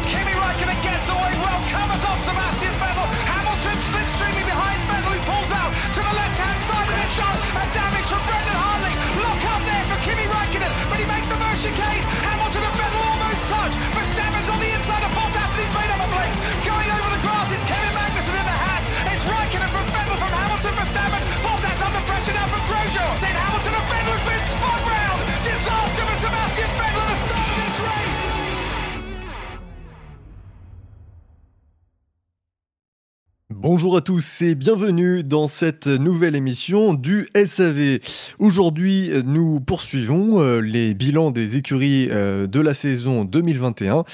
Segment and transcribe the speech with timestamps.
[0.00, 3.04] And Kimi Raikkonen gets away well, covers off Sebastian Vettel.
[3.28, 7.36] Hamilton slipstreaming behind Vettel, who pulls out to the left-hand side of the shot.
[7.36, 8.96] A damage from Brendan Hartley.
[9.20, 12.00] Look up there for Kimi Raikkonen, but he makes the first chicane.
[12.24, 13.74] Hamilton and Vettel almost touch.
[13.92, 16.36] Verstappen's on the inside of Bottas, and he's made up a place.
[16.64, 18.84] Going over the grass, it's Kevin Magnussen in the Haas.
[19.04, 21.22] It's Raikkonen from Vettel from Hamilton, Verstappen.
[21.44, 23.20] Bottas under pressure now from Grosjean.
[23.20, 25.20] Then Hamilton and Vettel has been spun round.
[25.44, 26.09] Disaster
[33.62, 37.98] Bonjour à tous et bienvenue dans cette nouvelle émission du SAV.
[38.38, 44.04] Aujourd'hui, nous poursuivons euh, les bilans des écuries euh, de la saison 2021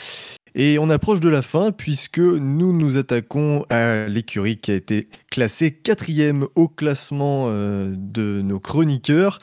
[0.56, 5.06] et on approche de la fin puisque nous nous attaquons à l'écurie qui a été
[5.30, 9.38] classée quatrième au classement euh, de nos chroniqueurs.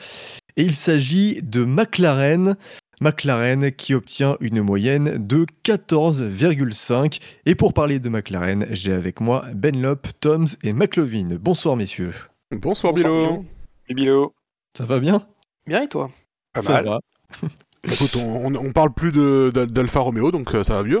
[0.58, 2.56] Et il s'agit de McLaren.
[3.00, 7.20] McLaren qui obtient une moyenne de 14,5.
[7.46, 11.36] Et pour parler de McLaren, j'ai avec moi Benlop, Toms et McLovin.
[11.40, 12.14] Bonsoir messieurs.
[12.50, 13.44] Bonsoir, Bonsoir, Bilo.
[13.88, 14.34] Bilo.
[14.76, 15.26] Ça va bien?
[15.66, 16.10] Bien et toi?
[16.52, 16.84] Pas Ça mal.
[16.86, 17.00] va.
[17.92, 21.00] Écoute, on, on- on parle plus d'Alfa Romeo, donc euh, ça va mieux.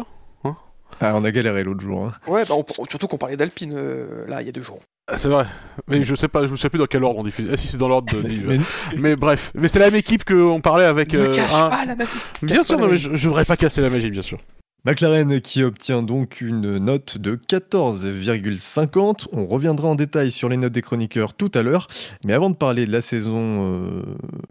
[1.00, 2.04] Ah, on a galéré l'autre jour.
[2.04, 2.12] hein.
[2.28, 4.78] Ouais, bah, on- surtout qu'on parlait d'Alpine euh, là il y a deux jours.
[5.06, 5.46] Ah, C'est vrai.
[5.88, 7.48] Mais je sais pas, je me souviens plus dans quel ordre on diffuse.
[7.52, 8.22] Ah si, c'est dans l'ordre de.
[8.48, 8.58] Mais-
[8.98, 9.16] mais...
[9.16, 9.52] bref.
[9.54, 11.12] Mais c'est la même équipe qu'on parlait avec.
[11.12, 12.10] ne euh, cache un- pas la magie.
[12.42, 14.38] Bien sûr, non, mais je, je voudrais pas casser la magie, bien sûr.
[14.86, 19.28] McLaren qui obtient donc une note de 14,50.
[19.32, 21.86] On reviendra en détail sur les notes des chroniqueurs tout à l'heure.
[22.24, 24.02] Mais avant de parler de la saison euh,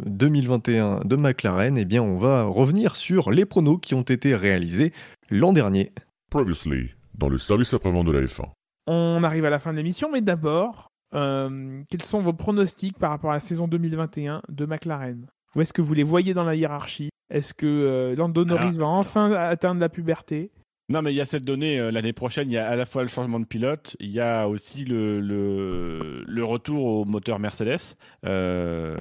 [0.05, 4.91] 2021 de McLaren, eh bien on va revenir sur les pronos qui ont été réalisés
[5.29, 5.91] l'an dernier.
[6.31, 8.45] Previously, dans le service après-vente de la F1.
[8.87, 13.11] On arrive à la fin de l'émission, mais d'abord, euh, quels sont vos pronostics par
[13.11, 15.27] rapport à la saison 2021 de McLaren?
[15.55, 17.09] Où est-ce que vous les voyez dans la hiérarchie?
[17.29, 20.51] Est-ce que euh, Lando Norris va enfin atteindre la puberté?
[20.89, 22.85] Non, mais il y a cette donnée, euh, l'année prochaine, il y a à la
[22.85, 27.95] fois le changement de pilote, il y a aussi le, le, retour au moteur Mercedes.
[28.25, 28.97] Euh,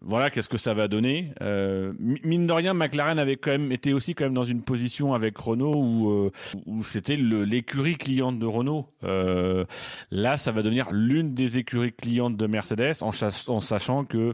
[0.00, 3.70] voilà, qu'est-ce que ça va donner Euh, mi- Mine de rien, McLaren avait quand même
[3.70, 6.30] été aussi quand même dans une position avec Renault où,
[6.66, 8.88] où c'était l'écurie cliente de Renault.
[9.02, 14.32] Là, ça va devenir l'une des écuries clientes de Mercedes en sachant que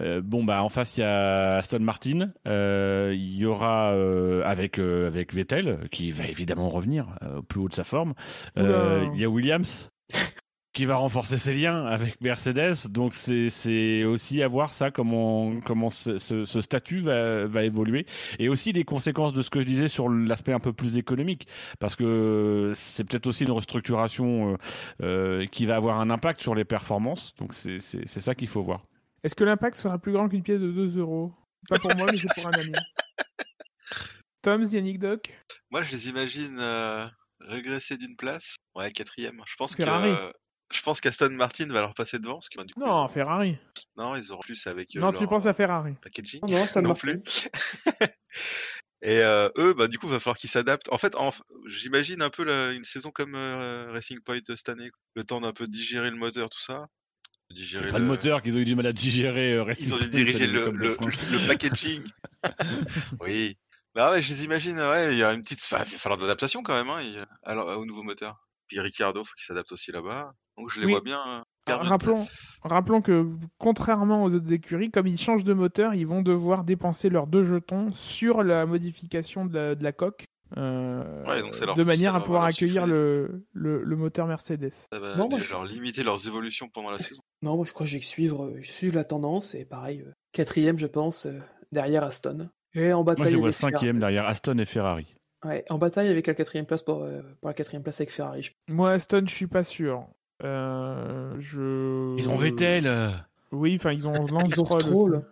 [0.00, 4.42] euh, bon bah en face il y a Aston Martin, euh, il y aura euh,
[4.44, 7.06] avec avec Vettel qui va évidemment revenir
[7.38, 8.14] au plus haut de sa forme.
[8.56, 9.90] Il y a Williams
[10.72, 15.90] qui va renforcer ses liens avec Mercedes, donc c'est aussi à voir ça comment comment
[15.90, 18.06] ce, ce- ce statut va va évoluer.
[18.38, 21.48] Et aussi les conséquences de ce que je disais sur l'aspect un peu plus économique.
[21.80, 24.56] Parce que c'est peut-être aussi une restructuration euh,
[25.02, 28.82] euh, qui va avoir un impact sur les performances, donc c'est ça qu'il faut voir.
[29.22, 31.32] Est-ce que l'impact sera plus grand qu'une pièce de 2 euros?
[31.68, 32.72] Pas pour moi, mais c'est pour un ami.
[34.42, 35.30] Tom, Yannick Doc?
[35.70, 37.06] Moi, je les imagine euh,
[37.40, 38.56] régresser d'une place.
[38.74, 39.42] Ouais, quatrième.
[39.46, 40.08] Je pense que Ferrari.
[40.10, 40.32] euh,
[40.72, 42.34] je pense qu'Aston Martin va leur passer devant.
[42.36, 43.58] Parce que, bah, du coup, Non, Ferrari.
[43.96, 45.94] non, ils auront plus avec euh, Non, leur tu penses à Ferrari.
[46.02, 46.40] packaging.
[46.48, 47.22] Non, Aston non plus.
[49.02, 50.90] Et euh, eux, bah, du coup, il va falloir qu'ils s'adaptent.
[50.92, 51.30] En fait, en-
[51.66, 54.90] j'imagine un peu la- une saison comme euh, Racing Point cette année.
[55.14, 56.86] Le temps d'un peu digérer le moteur, tout ça.
[57.54, 59.54] C'est pas le moteur qu'ils ont eu du mal à digérer.
[59.54, 62.02] euh, Ils ont dû diriger le, le, packaging.
[63.20, 63.56] oui.
[63.96, 65.58] Non, mais je les imagine, ouais, il y a une petite.
[65.64, 68.36] enfin, il va falloir de l'adaptation quand même, hein, il- alors, au nouveau moteur.
[68.68, 70.32] Puis Ricciardo, faut qu'il s'adapte aussi là-bas.
[70.56, 70.92] Donc je les Oui.
[70.92, 71.20] vois bien.
[71.26, 73.26] euh, une rappelons- que,
[73.58, 77.44] contrairement aux autres écuries, comme ils changent de moteur, ils vont devoir dépenser leurs deux
[77.44, 80.24] jetons sur la modification de la, de la coque.
[80.56, 84.72] Euh, Ouais, donc ça leur- de manière à pouvoir accueillir le, le, le moteur Mercedes.
[84.92, 87.20] Ça va Non, moi, déjà je- leur limiter leurs évolutions pendant la saison.
[87.42, 90.02] Non, moi je crois que je vais suivre, euh, je suivre la tendance et pareil,
[90.06, 91.38] euh, quatrième je pense, euh,
[91.72, 92.48] derrière Aston.
[92.74, 93.72] Et en Moi, bataille je les vois Ferrari.
[93.74, 95.14] cinquième derrière Aston et Ferrari.
[95.44, 98.42] Ouais, en bataille avec la quatrième place pour, euh, pour la quatrième place avec Ferrari.
[98.42, 100.06] je- Moi, Aston, je suis pas sûr.
[100.42, 102.16] Euh, je...
[102.18, 103.12] Ils ont Vettel.
[103.52, 105.24] Oui, enfin, ils ont Lance Ils ont Stroll.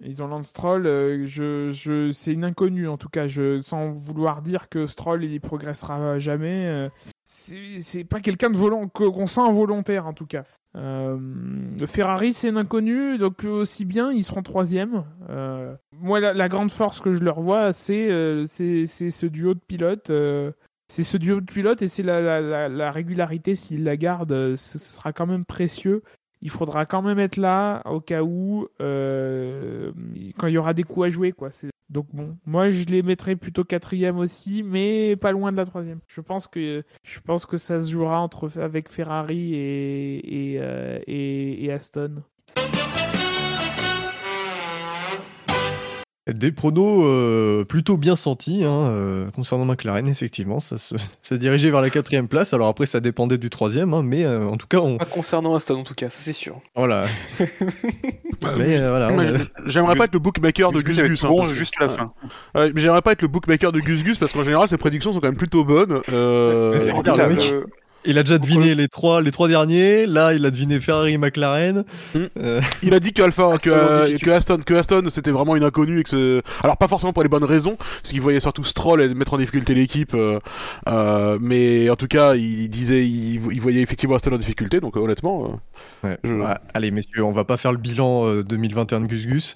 [0.00, 0.86] Ils ont Lance Stroll.
[0.86, 3.26] euh, je, c'est une inconnue en tout cas.
[3.62, 6.66] Sans vouloir dire que Stroll il progressera jamais.
[6.66, 6.88] euh,
[7.24, 10.44] c'est pas quelqu'un de volant qu'on sent involontaire en tout cas.
[10.76, 11.18] Euh,
[11.86, 15.04] Ferrari c'est une inconnue, donc aussi bien ils seront troisième.
[15.92, 18.08] Moi la, grande force que je leur vois c'est
[18.46, 20.10] ce duo de pilotes.
[20.88, 24.56] c'est ce duo de pilotes et c'est la, la, la, la régularité s'ils la gardent,
[24.56, 26.02] ce sera quand même précieux
[26.40, 29.92] il faudra quand même être là au cas où euh,
[30.38, 31.50] quand il y aura des coups à jouer quoi.
[31.90, 36.00] Donc bon, moi je les mettrais plutôt quatrième aussi, mais pas loin de la troisième.
[36.06, 42.22] Je pense que ça se jouera entre avec Ferrari et et, euh, Aston.
[46.28, 50.60] Des pronos euh, plutôt bien sentis hein, euh, concernant McLaren, effectivement.
[50.60, 52.52] Ça se, ça se dirigeait vers la quatrième place.
[52.52, 54.98] Alors après, ça dépendait du troisième, hein, mais euh, en tout cas, on.
[54.98, 56.60] Pas concernant Aston en tout cas, ça c'est sûr.
[56.76, 57.06] Voilà.
[58.58, 59.08] mais euh, voilà.
[59.66, 62.12] J'aimerais pas être le bookmaker de Gus Gus hein, bon que- jusqu'à la fin.
[62.54, 65.12] Ouais, mais J'aimerais pas être le bookmaker de Gus Gus parce qu'en général ses prédictions
[65.12, 66.00] sont quand même plutôt bonnes.
[66.12, 66.92] Euh, Mais c'est
[68.08, 70.06] Il a déjà deviné les trois, les trois derniers.
[70.06, 71.84] Là, il a deviné Ferrari et McLaren.
[72.14, 72.24] Hmm.
[72.38, 75.30] Euh, Il a dit que Alpha, Aston que, en euh, que Aston, que Aston, c'était
[75.30, 78.40] vraiment une inconnue et que alors pas forcément pour les bonnes raisons, parce qu'il voyait
[78.40, 80.38] surtout Stroll et mettre en difficulté l'équipe, euh,
[80.88, 84.96] euh, mais en tout cas, il disait, il, il voyait effectivement Aston en difficulté, donc
[84.96, 85.60] honnêtement,
[86.04, 86.18] euh, ouais.
[86.24, 89.54] Je- Ouais, allez, messieurs, on va pas faire le bilan euh, 2021 de Gus Gus.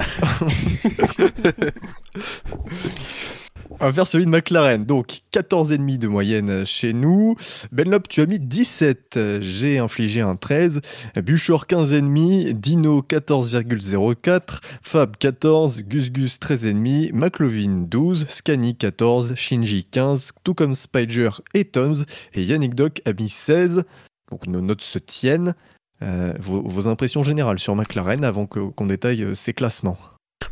[3.78, 4.84] On va faire celui de McLaren.
[4.84, 7.36] Donc, 14,5 de moyenne chez nous.
[7.70, 9.18] Benlop, tu as mis 17.
[9.40, 10.80] J'ai infligé un 13.
[11.16, 12.52] Buchor, 15,5.
[12.52, 14.60] Dino, 14,04.
[14.82, 15.82] Fab, 14.
[15.82, 17.12] Gus Gus, 13,5.
[17.12, 18.26] McLovin, 12.
[18.28, 19.34] Scani, 14.
[19.36, 20.32] Shinji, 15.
[20.42, 22.04] Tout Spider et Toms.
[22.34, 23.84] Et Yannick Doc a mis 16.
[24.30, 25.54] Donc, nos notes se tiennent.
[26.02, 29.98] Euh, vos, impressions générales sur McLaren avant qu'on détaille euh, ces classements.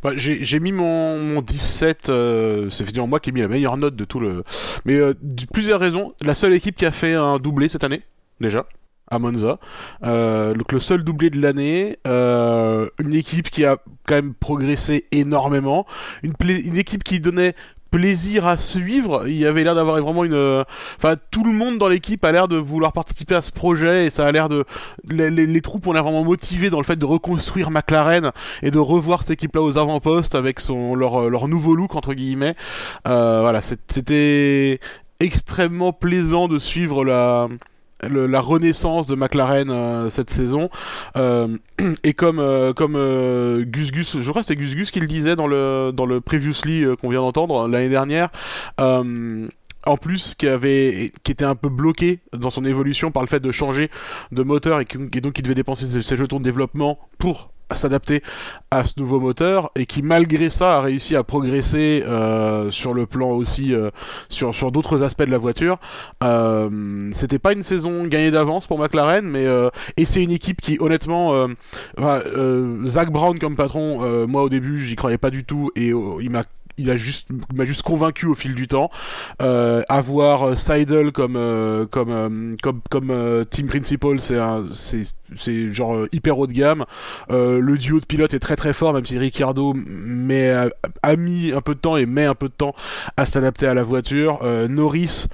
[0.03, 3.77] Bah, j'ai mis mon, mon 17, euh, c'est finalement moi qui ai mis la meilleure
[3.77, 4.45] note de tout le...
[4.85, 5.15] Mais euh,
[5.53, 8.03] plusieurs raisons, la seule équipe qui a fait un doublé cette année,
[8.41, 8.67] déjà,
[9.11, 9.59] à Monza.
[10.05, 15.07] Euh, donc le seul doublé de l'année, euh, une équipe qui a quand même progressé
[15.11, 15.87] énormément,
[16.23, 17.55] une, une équipe qui donnait
[17.91, 20.35] plaisir à suivre, il y avait l'air d'avoir vraiment une...
[20.35, 20.65] euh,
[20.97, 24.11] Enfin, tout le monde dans l'équipe a l'air de vouloir participer à ce projet et
[24.11, 24.65] ça a l'air de...
[25.09, 28.31] Les, les- troupes ont l'air vraiment motivées dans le fait de reconstruire McLaren
[28.63, 32.55] et de revoir cette équipe-là aux avant-postes avec son leur, leur nouveau look entre guillemets.
[33.07, 34.81] Euh, voilà, c'était
[35.21, 37.49] extrêmement plaisant de suivre la
[38.03, 40.71] la renaissance de McLaren euh, cette saison.
[41.17, 41.49] Euh,
[42.05, 42.95] et comme euh, comme
[43.65, 46.21] Gus Gus je crois que c'est Gus Gus qui le disait dans le dans le
[46.21, 48.29] previously qu'on vient d'entendre l'année dernière
[49.87, 53.41] en plus qui avait qui était un peu bloqué dans son évolution par le fait
[53.41, 53.91] de changer
[54.33, 58.23] de moteur et, qui- et donc qui devait dépenser ses jetons de développement pour s'adapter
[58.71, 63.07] à ce nouveau moteur et qui malgré ça a réussi à progresser euh, sur le
[63.07, 63.91] plan aussi euh,
[64.29, 65.79] sur sur d'autres aspects de la voiture.
[66.23, 70.61] Euh, c'était pas une saison gagnée d'avance pour McLaren mais euh, et c'est une équipe
[70.61, 71.47] qui honnêtement
[72.87, 76.31] Zach Brown comme patron moi au début j'y croyais pas du tout et euh, il
[76.31, 76.45] m'a
[76.79, 76.87] il
[77.55, 78.91] m'a juste convaincu au fil du temps
[79.43, 84.39] euh, avoir euh, Seidel comme euh, comme euh, comme comme euh, team principal c'est
[84.73, 85.03] c'est
[85.37, 86.85] c'est genre euh, hyper haut de gamme.
[87.31, 90.51] Euh, le duo de pilotes est très très fort même si Ricciardo met
[91.03, 92.75] a, mis un peu de temps et met un peu de temps
[93.17, 94.41] à s'adapter à la voiture.
[94.43, 95.27] Euh, Norris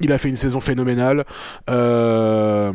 [0.00, 1.24] il a fait une saison phénoménale.
[1.68, 2.72] Euh,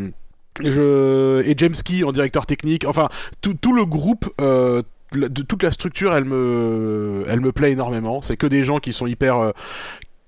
[0.64, 2.86] et James Key en directeur technique.
[2.88, 3.10] Enfin
[3.42, 4.84] tout, tout le groupe euh,
[5.14, 8.92] de toute la structure elle me elle me plaît énormément c'est que des gens qui
[8.94, 9.52] sont hyper euh,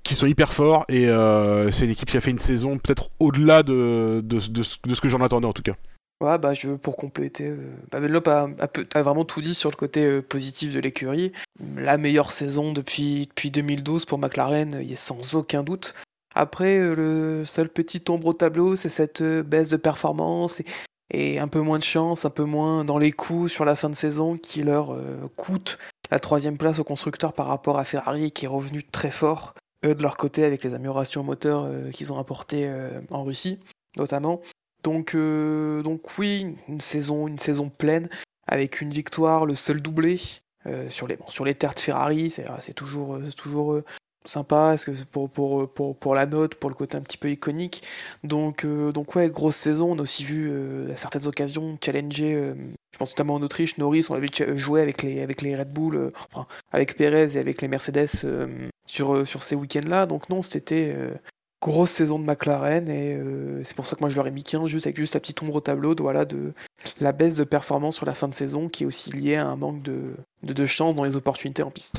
[0.04, 3.10] qui sont hyper forts et euh, c'est une équipe qui a fait une saison peut-être
[3.20, 5.76] au-delà de, de, de, ce- que j'en attendais en tout cas
[6.20, 7.58] Ouais, bah, je, pour compléter, euh,
[7.92, 8.48] Benlop a,
[9.04, 11.32] vraiment tout dit sur le côté euh, positif de l'écurie.
[11.76, 15.94] La meilleure saison depuis, depuis 2012 pour McLaren, il a sans aucun doute.
[16.34, 20.64] Après, le seul petit ombre au tableau, c'est cette baisse de performance
[21.12, 23.90] et un peu moins de chance, un peu moins dans les coups sur la fin
[23.90, 25.78] de saison qui leur euh, coûte
[26.12, 29.54] la troisième place au constructeur par rapport à Ferrari qui est revenu très fort,
[29.86, 33.60] eux de leur côté, avec les améliorations moteurs euh, qu'ils ont apportées euh, en Russie,
[33.96, 34.42] notamment.
[34.84, 38.08] Donc, donc oui, une saison, une saison pleine,
[38.48, 40.22] avec une victoire, le seul doublé
[40.88, 43.82] sur, les, bon, sur les terres de Ferrari, c'est toujours, toujours
[44.30, 47.18] sympa, est-ce que c'est pour, pour, pour, pour la note, pour le côté un petit
[47.18, 47.84] peu iconique.
[48.24, 52.36] Donc, euh, donc ouais, grosse saison, on a aussi vu euh, à certaines occasions challenger,
[52.36, 52.54] euh,
[52.94, 55.56] je pense notamment en Autriche, Norris, on l'a vu cha- jouer avec les, avec les
[55.56, 56.12] Red Bull, euh,
[56.72, 58.08] avec Perez et avec les Mercedes
[58.86, 60.06] sur, sur ces week-ends-là.
[60.06, 60.96] Donc non, c'était
[61.62, 63.20] grosse saison de McLaren et
[63.64, 65.42] c'est pour ça que moi je leur ai mis 15 juste avec juste la petite
[65.42, 66.54] ombre au tableau de, voilà, de
[67.02, 69.56] la baisse de performance sur la fin de saison qui est aussi liée à un
[69.56, 71.96] manque de, de, de chance dans les opportunités en piste.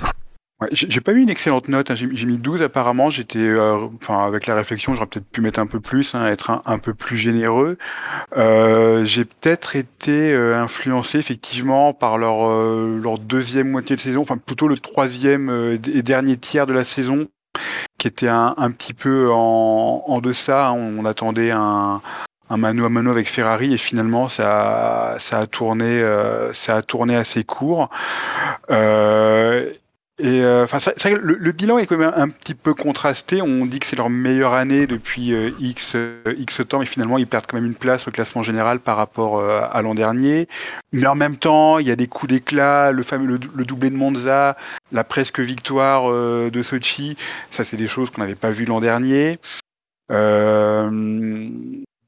[0.73, 1.95] J'ai pas eu une excellente note, hein.
[1.95, 5.69] j'ai mis 12 apparemment, j'étais, euh, enfin avec la réflexion, j'aurais peut-être pu mettre un
[5.69, 7.79] peu plus, hein, être un, peu plus généreux.
[8.37, 14.67] Euh, j'ai peut-être été euh, influencé effectivement par leur, deuxième moitié de saison, enfin plutôt
[14.67, 17.29] le troisième et dernier tiers de la saison,
[17.97, 20.73] qui était un, petit peu en, deçà, hein.
[20.73, 22.01] on, attendait un,
[22.51, 26.03] mano à mano avec Ferrari et finalement ça, a tourné,
[26.53, 27.91] ça a tourné assez court.
[30.21, 30.67] Et euh,
[31.05, 33.41] le, le bilan est quand même un petit peu contrasté.
[33.41, 37.19] On dit que c'est leur meilleure année depuis euh, X, euh, X temps, mais finalement
[37.19, 40.49] ils perdent quand même une place au classement général par rapport euh, à l'an dernier.
[40.93, 43.91] Mais en même temps, il y a des coups d'éclat, le fameux le, le doublé
[43.91, 44.57] de Monza,
[44.91, 47.17] la presque victoire euh, de Sochi.
[47.51, 49.39] Ça, c'est des choses qu'on n'avait pas vues l'an dernier.
[50.11, 51.49] Euh,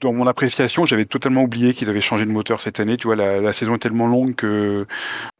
[0.01, 2.97] dans mon appréciation, j'avais totalement oublié qu'ils avaient changé de moteur cette année.
[2.97, 4.87] Tu vois, la, saison est tellement longue que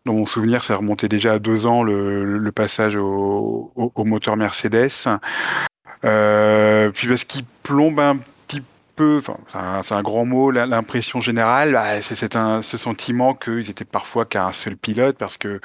[0.05, 4.91] dans mon souvenir, ça remontait déjà à deux ans le, passage au, moteur Mercedes.
[6.05, 8.63] Euh, puis parce qu'il plombe un petit
[8.97, 14.25] peu, enfin, c'est un, grand mot, l'impression générale, bah, c'est ce sentiment qu'ils étaient parfois
[14.25, 15.61] qu'à un seul pilote parce que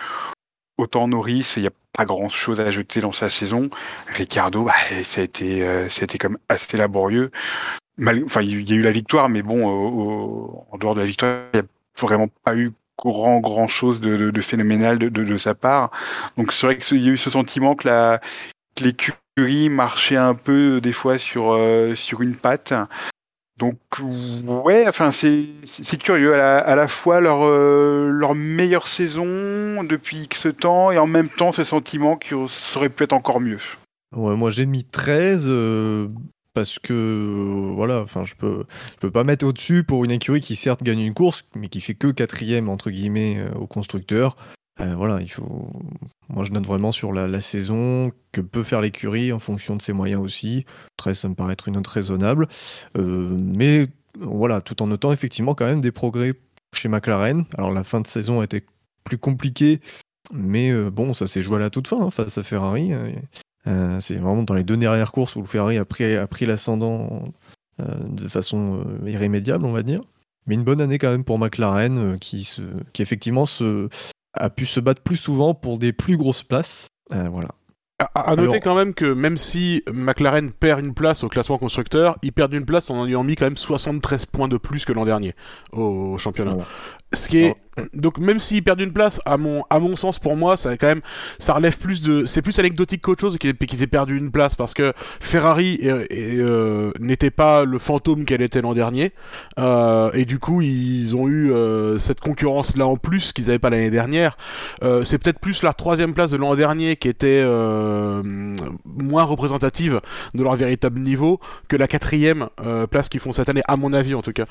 [0.78, 3.70] autant Norris, il n'y a pas grand chose à jeter dans sa saison.
[4.08, 4.74] Ricardo, bah,
[5.04, 7.32] ça a été, euh, ça a été comme assez laborieux.
[8.26, 11.44] Enfin, il y a eu la victoire, mais bon, au- en dehors de la victoire,
[11.54, 11.68] il n'y a
[12.02, 15.92] vraiment pas eu grand grand chose de, de- phénoménal de, de- sa part.
[16.38, 18.22] Donc c'est vrai qu'il y a eu ce sentiment que la
[18.76, 22.74] que l'écurie marchait un peu des fois sur euh, sur une patte.
[23.58, 28.90] Donc ouais, enfin c'est c'est curieux à la, à la fois leur euh, leur meilleure
[28.90, 33.14] saison depuis X temps et en même temps ce sentiment que ça aurait pu être
[33.14, 33.60] encore mieux.
[34.14, 36.10] Ouais, moi j'ai mis 13 euh,
[36.56, 40.42] parce que euh, voilà, enfin je peux je peux pas mettre au-dessus pour une écurie
[40.42, 44.38] qui certes gagne une course mais qui fait que quatrième entre guillemets euh, au constructeur.
[44.82, 45.70] Euh, voilà, il faut.
[46.30, 49.94] Moi je note vraiment sur la, saison que peut faire l'écurie en fonction de ses
[49.94, 50.66] moyens aussi.
[50.98, 52.48] 13 ça me paraît être une note raisonnable,
[52.98, 53.88] mais
[54.20, 56.34] voilà, tout en notant effectivement quand même des progrès
[56.74, 57.46] chez McLaren.
[57.58, 58.66] Alors la fin de saison a été
[59.04, 59.82] plus compliquée,
[60.34, 62.92] mais bon ça s'est joué à la toute fin hein, face à Ferrari.
[63.68, 66.46] Euh, c'est vraiment dans les deux dernières courses où le Ferrari a pris, a pris
[66.46, 67.24] l'ascendant
[67.82, 70.02] euh, de façon euh, irrémédiable, on va dire.
[70.48, 72.62] Mais une bonne année quand même pour McLaren, qui, se,
[72.94, 73.90] qui effectivement se,
[74.34, 76.88] a pu se battre plus souvent pour des plus grosses places.
[77.10, 77.50] Voilà.
[77.98, 81.58] À, à noter Alors- quand même que même si McLaren perd une place au classement
[81.58, 84.92] constructeur, ils perdent une place en ayant mis quand même 73 points de plus que
[84.94, 85.34] l'an dernier
[85.72, 86.52] au championnat.
[86.56, 86.68] Voilà.
[87.14, 87.56] Ce qui est
[87.94, 90.88] donc même s'ils perdent une place, à mon à mon sens pour moi, ça quand
[90.88, 91.02] même
[91.40, 94.74] ça relève plus de c'est plus anecdotique qu'autre chose qu'ils aient perdu une place parce
[94.74, 99.12] que Ferrari euh, euh, n'était pas le fantôme qu'elle était l'an dernier
[99.60, 103.60] Euh, et du coup ils ont eu euh, cette concurrence là en plus qu'ils n'avaient
[103.60, 104.38] pas l'année dernière.
[104.84, 108.22] Euh, c'est peut-être plus la troisième place de l'an dernier qui était euh,
[108.86, 110.02] moins représentative
[110.34, 112.48] de leur véritable niveau que la quatrième
[112.90, 114.46] place qu'ils font cette année, à mon avis en tout cas.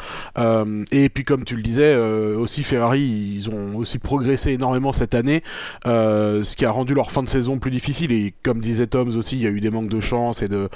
[0.91, 5.43] Et puis comme tu le disais, aussi Ferrari, ils ont aussi progressé énormément cette année,
[5.87, 8.13] euh, ce qui a rendu leur fin de saison plus difficile.
[8.13, 10.69] Et comme disait Toms aussi, il y a eu des manques de chance et de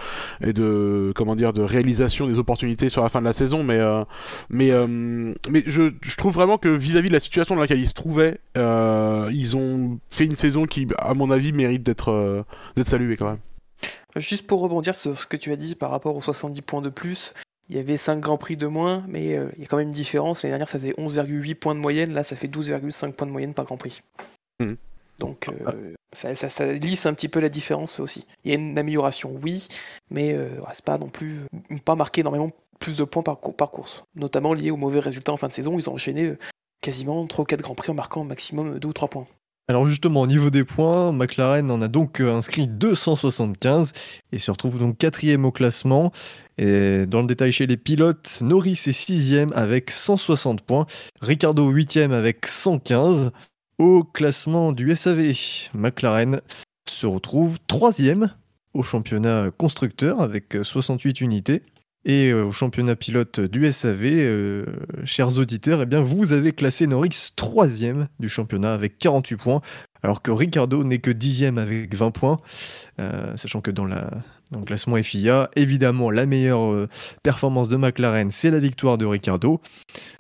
[0.43, 3.63] et de comment dire de réalisation des opportunités sur la fin de la saison.
[3.63, 4.05] Mais euh,
[4.51, 4.87] mais euh,
[5.49, 8.39] mais je, je trouve vraiment que vis-à-vis de la situation dans laquelle ils se trouvaient,
[8.57, 12.45] ils ont fait une saison qui, à mon avis, mérite d'être
[12.77, 13.39] d'être saluée quand même.
[14.17, 16.89] Juste pour rebondir sur ce que tu as dit par rapport aux 70 points de
[16.89, 17.35] plus,
[17.71, 19.89] il y avait 5 grands prix de moins, mais euh, il y a quand même
[19.89, 20.43] une différence.
[20.43, 23.55] L'année dernière, ça faisait 11,8 points de moyenne, là, ça fait 12,5 points de moyenne
[23.55, 24.03] par grand prix.
[24.61, 24.77] Mhm.
[25.19, 28.25] Donc, euh, ça, ça- ça lisse un petit peu la différence aussi.
[28.45, 29.67] Il y a une amélioration, oui,
[30.11, 31.41] mais euh, c'est pas non plus
[31.73, 35.01] euh, pas marqué énormément plus de points par, cou- par course, notamment lié aux mauvais
[35.01, 35.77] résultats en fin de saison.
[35.79, 36.35] Ils ont enchaîné
[36.81, 39.27] quasiment 3 ou 4 grands prix en marquant au maximum 2 ou 3 points.
[39.71, 43.93] Alors justement, au niveau des points, McLaren en a donc euh, inscrit 275
[44.33, 46.11] et se retrouve donc quatrième au classement.
[46.59, 50.87] Dans le détail chez les pilotes, Norris est sixième avec 160 points,
[51.21, 53.31] Ricardo huitième avec 115.
[53.79, 55.35] Au classement du SAV,
[55.75, 56.41] McLaren
[56.89, 58.35] se retrouve troisième
[58.75, 61.63] au championnat constructeur avec euh, 68 unités.
[62.05, 64.65] Et euh, au championnat pilote du SAV, euh,
[65.05, 69.61] chers auditeurs, eh bien, vous avez classé Norris troisième du championnat avec 48 points,
[70.03, 72.39] alors que Ricardo n'est que dixième avec 20 points,
[73.01, 73.95] Euh, sachant que dans, le
[74.65, 76.89] classement FIA, évidemment, la meilleure
[77.23, 79.61] performance de McLaren, c'est la victoire de Ricardo.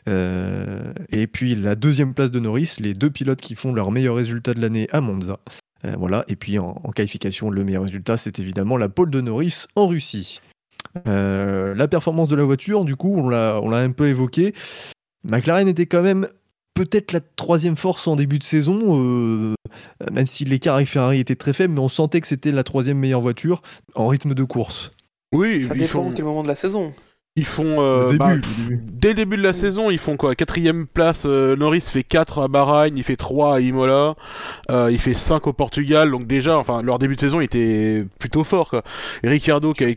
[0.07, 4.55] Et puis la deuxième place de Norris, les deux pilotes qui font leur meilleur résultat
[4.55, 5.41] de l'année à Monza.
[5.97, 9.89] Voilà, et puis en qualification, le meilleur résultat, c'est évidemment la pole de Norris en
[9.89, 10.41] Russie.
[11.07, 14.55] Euh, la performance de la voiture, du coup, on l'a on l'a un peu évoqué.
[15.25, 16.29] McLaren était quand même
[16.75, 19.55] peut-être la troisième force en début de saison, euh,
[20.13, 22.99] même si l'écart avec Ferrari était très faible, mais on sentait que c'était la troisième
[22.99, 23.63] meilleure voiture
[23.95, 24.93] en rythme de course.
[25.33, 26.93] Oui, Ça dépend font, quel moment de la saison.
[27.39, 28.81] Ils font euh, Le début, bah, le début.
[28.93, 30.35] dès le début de la saison, ils font quoi?
[30.35, 34.15] Quatrième place, euh, Norris fait 4 à Bahreïn, il fait 3 à Imola,
[34.71, 38.43] euh, il fait 5 au Portugal, donc déjà, enfin, leur début de saison était plutôt
[38.45, 38.83] fort, quoi.
[39.23, 39.89] Et Ricardo qui a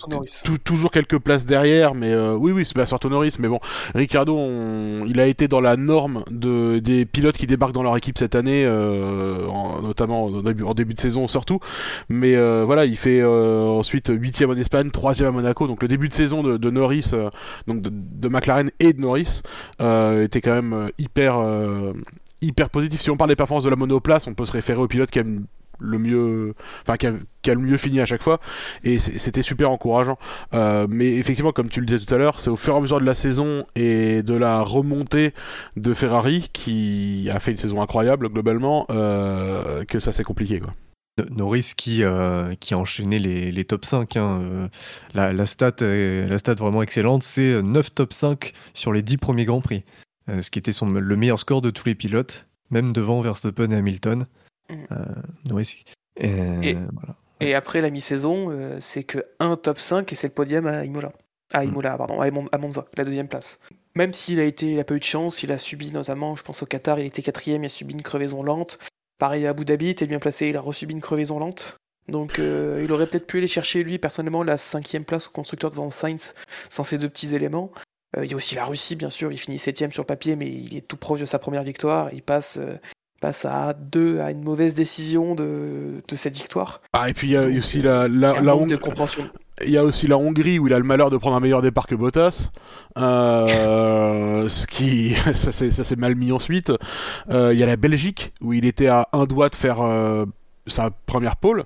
[0.64, 3.60] toujours quelques places derrière, mais euh, oui, oui, c'est pas surtout Norris, mais bon,
[3.96, 7.98] Ricardo, on- il a été dans la norme de, des pilotes qui débarquent dans leur
[7.98, 11.60] équipe cette année, euh, en- notamment en début, en début de saison surtout,
[12.08, 15.88] mais euh, voilà, il fait euh, ensuite 8 en Espagne, 3 à Monaco, donc le
[15.88, 17.30] début de saison de, de Norris, euh,
[17.68, 19.42] donc de, McLaren et de Norris,
[19.82, 21.94] euh, était quand même euh, hyper, euh,
[22.42, 23.02] hyper positif.
[23.02, 25.20] Si on parle des performances de la monoplace, on peut se référer au pilote qui
[25.20, 25.46] aime
[25.82, 28.40] le mieux, enfin qui a, a le mieux fini à chaque fois,
[28.84, 30.18] et c'était super encourageant.
[30.54, 32.82] Euh, mais effectivement, comme tu le disais tout à l'heure, c'est au fur et à
[32.82, 35.34] mesure de la saison et de la remontée
[35.76, 40.74] de Ferrari qui a fait une saison incroyable globalement euh, que ça s'est compliqué quoi.
[41.18, 44.16] No- Norris qui, euh, qui a enchaîné les, les top 5.
[44.18, 44.68] hein, euh,
[45.14, 49.46] la, la, stat, la stat vraiment excellente, c'est 9 top 5 sur les 10 premiers
[49.46, 49.84] Grands Prix.
[50.30, 53.72] Euh, ce qui était son, le meilleur score de tous les pilotes, même devant Verstappen
[53.72, 54.26] et Hamilton.
[54.70, 54.74] Mm.
[54.92, 54.96] Euh,
[55.50, 55.84] Norris.
[56.24, 57.16] euh, Et- voilà.
[57.44, 60.86] Et après la mi-saison, euh, c'est que un top 5 et c'est le podium à
[60.86, 61.12] Imola.
[61.54, 63.60] À Imola, pardon, à Monza, la deuxième place.
[63.96, 66.44] Même s'il a été, il a pas eu de chance, il a subi notamment, je
[66.44, 68.78] pense au Qatar, il était quatrième, il a subi une crevaison lente.
[69.22, 71.78] Pareil à Abu Dhabi, il était bien placé, il a resubi une crevaison lente.
[72.08, 75.70] Donc euh, il aurait peut-être pu aller chercher lui personnellement la cinquième place au constructeur
[75.70, 76.34] devant Sainz
[76.72, 77.70] sans ces deux petits éléments.
[78.18, 80.36] Euh, il y a aussi la Russie bien sûr, il finit septième sur le papier
[80.36, 82.10] mais il est tout proche de sa première victoire.
[82.14, 82.74] Il passe, euh,
[83.22, 86.82] passe à deux à une mauvaise décision de, de cette victoire.
[86.94, 89.30] Ah et puis il y a Donc, aussi la, la, la manque de Hong- compréhension.
[89.66, 91.62] Il y a aussi la Hongrie où il a le malheur de prendre un meilleur
[91.62, 92.52] départ que Bottas,
[92.98, 96.72] euh, ce qui ça s'est mal mis ensuite.
[97.30, 100.26] Euh, il y a la Belgique où il était à un doigt de faire euh,
[100.68, 101.64] sa première pole.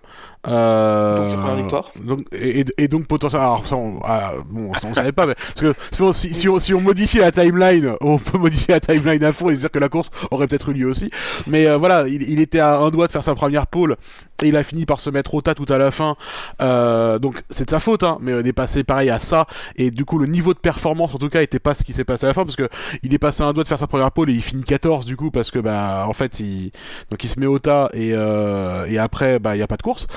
[0.47, 1.91] Euh, Donc sa première victoire.
[2.03, 5.33] Donc, et, et- donc potentiellement, alors ça on, ah, bon, ça, on savait pas, mais
[5.55, 9.23] parce que si, si, on, si on modifie la timeline, on peut modifier la timeline
[9.23, 11.09] à fond et se dire que la course aurait peut-être eu lieu aussi.
[11.47, 13.97] Mais euh, voilà, il, il était à un doigt de faire sa première pole
[14.43, 16.15] et il a fini par se mettre au tas tout à la fin.
[16.61, 19.47] Euh, donc c'est de sa faute, hein, mais on est passé pareil à ça
[19.77, 22.03] et du coup le niveau de performance en tout cas était pas ce qui s'est
[22.05, 22.69] passé à la fin parce que
[23.01, 25.05] il est passé à un doigt de faire sa première pole et il finit 14
[25.07, 26.71] du coup parce que bah en fait il
[27.09, 29.77] donc il se met au tas et euh, et après bah il y a pas
[29.77, 30.07] de course.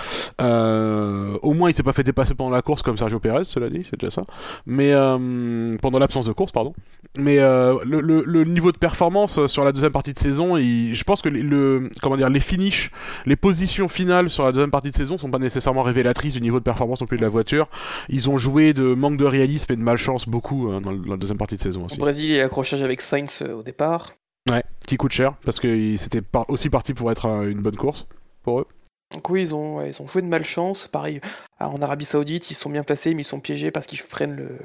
[0.41, 3.69] Euh, au moins il s'est pas fait dépasser pendant la course comme Sergio Perez, cela
[3.69, 4.25] dit, c'est déjà ça.
[4.67, 6.75] Mais euh, pendant l'absence de course, pardon.
[7.17, 10.95] Mais euh, le, le, le niveau de performance sur la deuxième partie de saison, il-
[10.95, 12.91] je pense que les- le comment dire les finishes,
[13.27, 16.59] les positions finales sur la deuxième partie de saison sont pas nécessairement révélatrices du niveau
[16.59, 17.69] de performance non plus de la voiture.
[18.09, 21.39] Ils ont joué de manque de réalisme et de malchance beaucoup euh, dans, la deuxième
[21.39, 21.99] partie de saison Au aussi.
[21.99, 24.13] Brésil, il y a l'accrochage avec Sainz euh, au départ.
[24.51, 27.77] Ouais, qui coûte cher parce que c'était par- aussi parti pour être euh, une bonne
[27.77, 28.07] course
[28.43, 28.67] pour eux.
[29.13, 30.87] Donc oui, ils ont, ils ont joué de malchance.
[30.87, 31.21] Pareil,
[31.61, 34.59] en Arabie Saoudite, ils sont bien placés, mais ils sont piégés parce qu'ils prennent le,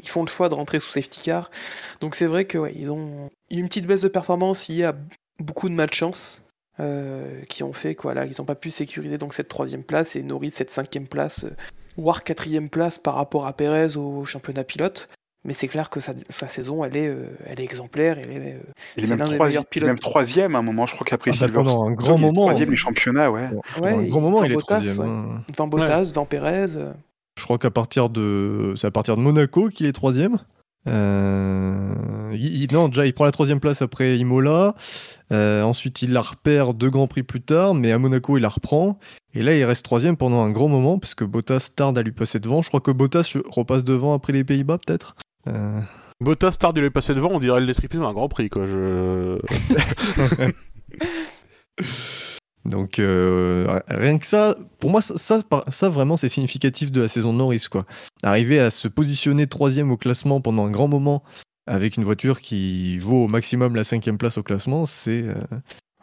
[0.00, 1.50] ils font le choix de rentrer sous safety car.
[2.00, 4.84] Donc c'est vrai que ils ont il y a une petite baisse de performance liée
[4.84, 4.96] à
[5.38, 6.42] beaucoup de malchance
[6.80, 10.16] euh, qui ont fait quoi là, ils n'ont pas pu sécuriser donc cette troisième place
[10.16, 11.54] et Norris cette cinquième place, euh,
[11.96, 15.08] voire quatrième place par rapport à Perez au championnat pilote.
[15.46, 18.16] Mais c'est clair que sa, sa saison, elle est, euh, elle est exemplaire.
[18.18, 18.58] Elle est, euh,
[18.96, 20.00] Il est C'est même, des meilleurs pilotes.
[20.00, 22.42] troisième à un moment, je crois qu'après Ah, Silverstone, pendant un grand il est moment.
[22.46, 23.50] troisième du championnat, ouais.
[23.74, 24.98] Pendant un grand moment, il est Bottas, troisième.
[25.34, 25.38] ouais.
[25.52, 26.66] devant Bottas, devant Perez.
[27.38, 30.38] Je crois qu'à partir de, c'est à partir de Monaco qu'il est troisième.
[30.86, 34.74] Euh, il- non, déjà il prend la troisième place après Imola.
[35.32, 38.48] Euh, ensuite il la repère deux grands prix plus tard, mais à Monaco il la
[38.48, 38.98] reprend.
[39.34, 42.12] Et là il reste troisième pendant un grand moment parce que Bottas tarde à lui
[42.12, 42.62] passer devant.
[42.62, 45.16] Je crois que Bottas repasse devant après les Pays-Bas peut-être.
[45.48, 45.80] Euh,
[46.20, 48.66] Bottas tarde de lui passer devant, on dirait le descriptif d'un Grand Prix quoi.
[48.66, 49.38] Je...
[52.64, 57.32] Donc euh, rien que ça, pour moi ça, ça, vraiment c'est significatif de la saison
[57.34, 57.84] de Norris quoi.
[58.22, 61.22] Arriver à se positionner troisième au classement pendant un grand moment
[61.66, 65.34] avec une voiture qui vaut au maximum la cinquième place au classement, c'est euh,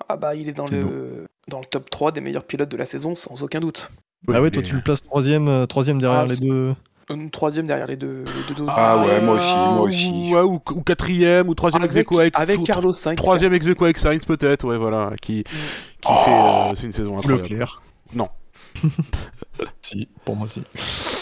[0.07, 2.85] Ah bah il est dans le, dans le top 3 des meilleurs pilotes de la
[2.85, 3.91] saison sans aucun doute.
[4.31, 6.75] ah ouais toi tu le places troisième, euh, troisième derrière Ah, les deux.
[7.13, 10.31] Une troisième derrière les deux, les deux Ah ouais, moi aussi, moi aussi.
[10.33, 13.15] Ouais, ou, ou quatrième, ou troisième ex avec, aequo avec, avec Carlos Sainz.
[13.15, 17.43] troisième ex avec Sainz peut-être, ouais voilà, qui, qui fait, euh, c'est une saison incroyable.
[17.43, 17.81] Leclerc.
[18.13, 18.27] Non.
[19.81, 20.61] si, pour moi si.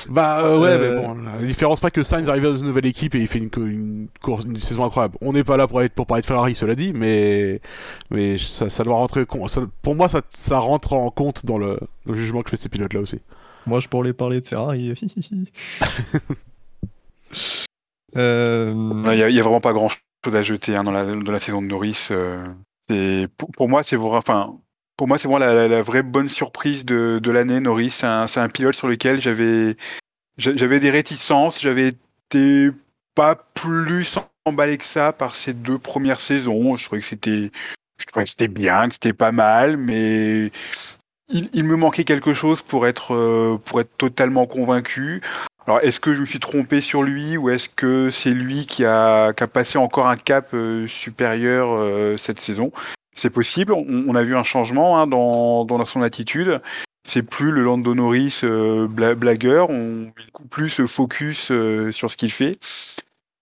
[0.10, 2.86] Bah euh, ouais, Euh, mais bon, la différence pas que Sainz arrive dans une nouvelle
[2.86, 5.18] équipe et il fait une, co- une course, une saison incroyable.
[5.22, 7.60] On n'est pas là pour être pour parler de Ferrari, cela dit, mais
[8.12, 9.26] mais ça, ça doit rentrer.
[9.48, 12.58] ça- pour moi, ça, ça rentre en compte dans le, dans le jugement que fait
[12.58, 13.20] ces pilotes là aussi.
[13.70, 14.94] Moi je pourrais parler de Ferrari.
[18.18, 21.68] Euh, Il n'y a, vraiment pas grand chose à jeter hein, dans, la, saison de
[21.68, 22.08] Norris.
[22.10, 22.48] euh,
[23.54, 24.58] pour, moi, c'est enfin,
[24.98, 27.60] pour moi, vraiment la, vraie bonne surprise de, l'année.
[27.60, 29.78] Norris, c'est un, un pilote sur lequel j'avais
[30.40, 32.72] j'a- j'avais des réticences, j'avais été
[33.14, 36.76] pas plus emballé que ça par ces deux premières saisons.
[36.76, 37.52] Je trouvais que c'était,
[37.98, 40.52] je trouvais que c'était bien, que c'était pas mal, mais
[41.30, 45.22] il, il, me manquait quelque chose pour être, euh, pour être totalement convaincu.
[45.68, 48.86] Alors, est-ce que je me suis trompé sur lui ou est-ce que c'est lui qui
[48.86, 52.72] a, qui a, passé encore un cap euh, supérieur euh, cette saison?
[53.16, 53.74] C'est possible.
[53.74, 56.62] On, on, a vu un changement hein, dans, dans son attitude.
[57.10, 59.70] C'est plus le Lando Norris euh, blagueur.
[59.70, 60.14] On met
[60.50, 62.60] plus focus euh, sur ce qu'il fait.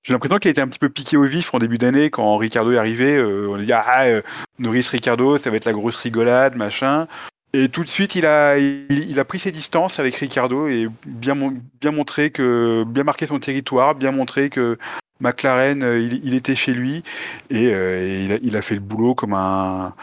[0.03, 2.37] J'ai l'impression qu'il a été un petit peu piqué au vif en début d'année quand
[2.37, 3.17] Ricardo est arrivé.
[3.17, 4.21] Euh, on a dit ah
[4.57, 7.07] Norris Ricardo, ça va être la grosse rigolade, machin.
[7.53, 10.87] Et tout de suite, il a, il, il, a pris ses distances avec Ricardo et
[11.05, 11.35] bien,
[11.79, 14.77] bien montré que, bien marqué son territoire, bien montré que
[15.19, 17.03] McLaren, il, il était chez lui
[17.49, 19.95] et, euh, il, a, il, a, fait le boulot comme un,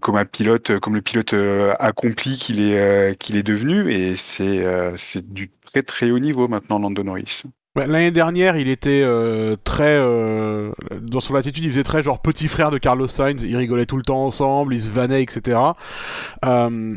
[0.00, 3.90] comme un pilote, comme le pilote euh, accompli qu'il est, euh, qu'il est devenu.
[3.90, 4.64] Et c'est,
[4.96, 7.44] c'est du très très haut niveau maintenant, Lando Norris.
[7.86, 12.48] L'année dernière, il était euh, très euh, dans son attitude, il faisait très genre petit
[12.48, 13.42] frère de Carlos Sainz.
[13.42, 15.58] Ils rigolaient tout le temps ensemble, ils se vannaient, etc.
[16.44, 16.94] Euh,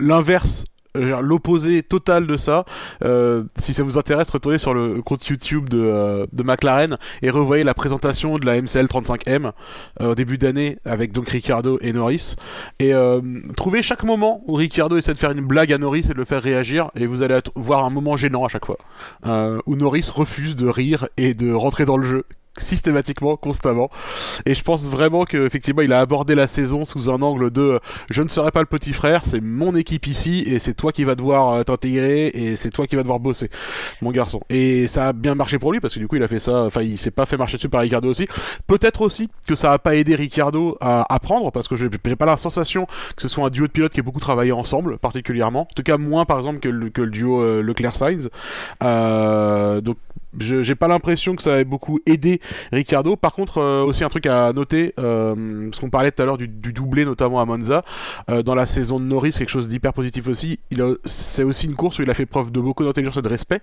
[0.00, 0.64] L'inverse
[0.94, 2.64] l'opposé total de ça.
[3.04, 7.30] Euh, si ça vous intéresse, retournez sur le compte YouTube de, euh, de McLaren et
[7.30, 9.52] revoyez la présentation de la MCL 35M
[10.00, 12.36] euh, au début d'année avec donc Ricciardo et Norris.
[12.78, 13.20] Et euh,
[13.56, 16.24] trouvez chaque moment où Ricciardo essaie de faire une blague à Norris et de le
[16.24, 18.78] faire réagir et vous allez voir un moment gênant à chaque fois.
[19.26, 22.24] Euh, où Norris refuse de rire et de rentrer dans le jeu
[22.58, 23.90] systématiquement, constamment.
[24.46, 28.22] Et je pense vraiment qu'effectivement, il a abordé la saison sous un angle de je
[28.22, 31.14] ne serai pas le petit frère, c'est mon équipe ici et c'est toi qui vas
[31.14, 33.50] devoir t'intégrer et c'est toi qui vas devoir bosser,
[34.02, 34.40] mon garçon.
[34.50, 36.64] Et ça a bien marché pour lui parce que du coup, il a fait ça,
[36.64, 38.26] enfin, il s'est pas fait marcher dessus par Ricardo aussi.
[38.66, 42.36] Peut-être aussi que ça a pas aidé Ricardo à apprendre parce que j'ai pas la
[42.36, 42.86] sensation
[43.16, 45.62] que ce soit un duo de pilotes qui ait beaucoup travaillé ensemble, particulièrement.
[45.62, 48.30] En tout cas, moins par exemple que le, duo euh, Leclerc-Sainz.
[48.82, 49.80] Euh,
[50.34, 52.40] donc, j'ai pas l'impression que ça ait beaucoup aidé
[52.72, 53.16] Ricardo.
[53.16, 56.38] Par contre, euh, aussi un truc à noter, euh, parce qu'on parlait tout à l'heure
[56.38, 57.84] du, du, doublé, notamment à Monza,
[58.30, 60.60] euh, dans la saison de Norris, quelque chose d'hyper positif aussi.
[61.04, 63.60] C'est aussi une course où il a fait preuve de beaucoup d'intelligence et de respect,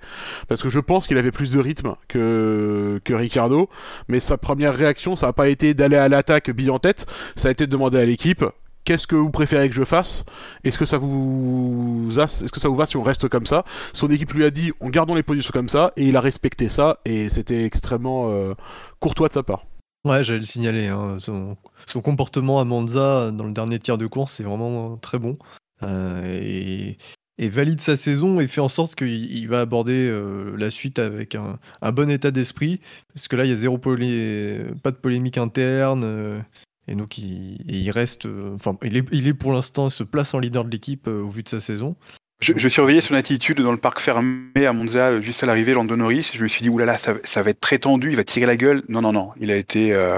[0.48, 3.70] parce que je pense qu'il avait plus de rythme que, que Ricardo,
[4.08, 7.06] mais sa première réaction, ça n'a pas été d'aller à l'attaque bille en tête,
[7.36, 8.46] ça a été de demander à l'équipe
[8.84, 10.26] qu'est-ce que vous préférez que je fasse?
[10.64, 13.64] Est-ce que ça vous est-ce que ça vous va si on reste comme ça?
[13.94, 16.70] Son équipe lui a dit on gardons les positions comme ça et il a respecté
[16.70, 18.54] ça et c'était extrêmement euh,
[19.00, 19.66] courtois de sa part.
[20.04, 20.88] Ouais, j'allais le signaler.
[20.88, 21.18] Hein.
[21.20, 21.58] Son,
[22.02, 25.38] comportement à Monza dans le dernier tiers de course c'est vraiment très bon
[25.84, 26.98] euh, et,
[27.40, 31.58] valide sa saison et fait en sorte qu'il va aborder euh, la suite avec un,
[31.92, 32.80] bon état d'esprit
[33.14, 36.44] parce que là il y a zéro pas de polémique interne.
[36.88, 38.28] Euh, et donc, il, il reste.
[38.56, 41.44] Enfin, il est, il est pour l'instant, se place en leader de l'équipe au vu
[41.44, 41.96] de sa saison.
[42.42, 45.96] Je, je, surveillais son attitude dans le parc fermé à Monza juste à l'arrivée, Lando
[45.96, 46.32] Norris.
[46.34, 48.48] Et je me suis dit, oulala, ça, ça va être très tendu, il va tirer
[48.48, 48.84] la gueule.
[48.90, 49.30] Non, non, non.
[49.40, 50.18] Il a été, euh,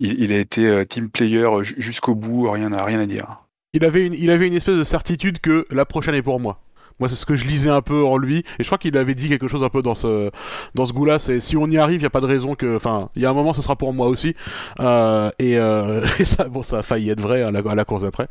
[0.00, 3.42] il, il, a été euh, team player jusqu'au bout, rien à, rien à dire.
[3.74, 6.60] Il avait, une, il avait une espèce de certitude que la prochaine est pour moi.
[7.00, 8.38] Moi, c'est ce que je lisais un peu en lui.
[8.58, 10.30] Et je crois qu'il avait dit quelque chose un peu dans ce,
[10.74, 11.18] dans ce goût-là.
[11.18, 12.76] C'est si on y arrive, il n'y a pas de raison que.
[12.76, 14.34] Enfin, il y a un moment, ce sera pour moi aussi.
[14.80, 17.84] Euh, et, euh, et ça, bon, ça a failli être vrai à la, à la
[17.84, 18.28] course d'après.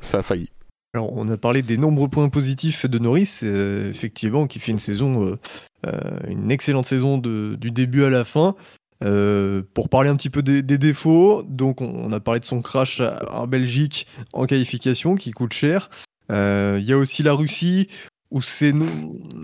[0.00, 0.48] Ça a failli.
[0.94, 4.78] Alors, on a parlé des nombreux points positifs de Norris, euh, effectivement, qui fait une
[4.78, 5.38] saison,
[6.28, 8.54] une excellente saison du début à la fin.
[9.00, 13.00] Pour parler un petit peu des, défauts, donc on a parlé de son crash
[13.30, 15.88] en Belgique en qualification qui coûte cher.
[16.28, 17.88] Il euh, y a aussi la Russie
[18.30, 18.72] où c'est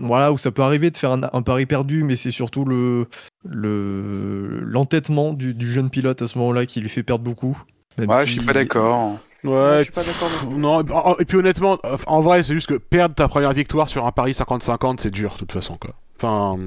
[0.01, 3.07] voilà où ça peut arriver de faire un, un pari perdu, mais c'est surtout le
[3.43, 7.61] l'entêtement le, du, du, jeune pilote à ce moment-là qui lui fait perdre beaucoup.
[7.97, 8.27] Même ouais, si...
[8.27, 9.19] je suis pas d'accord.
[9.43, 10.29] Ouais, ouais, je suis pas d'accord.
[10.51, 10.81] Non,
[11.19, 14.31] et puis honnêtement, en vrai, c'est juste que perdre ta première victoire sur un pari
[14.31, 15.91] 50-50, c'est dur de toute façon quoi.
[16.17, 16.57] Enfin,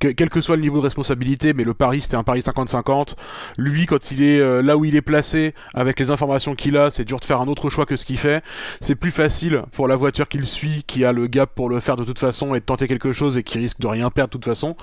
[0.00, 3.14] que, quel que soit le niveau de responsabilité, mais le pari c'était un pari 50-50.
[3.56, 6.90] Lui, quand il est euh, là où il est placé, avec les informations qu'il a,
[6.90, 8.42] c'est dur de faire un autre choix que ce qu'il fait.
[8.80, 11.96] C'est plus facile pour la voiture qu'il suit, qui a le gap pour le faire
[11.96, 14.32] de toute façon et de tenter quelque chose et qui risque de rien perdre de
[14.32, 14.76] toute façon.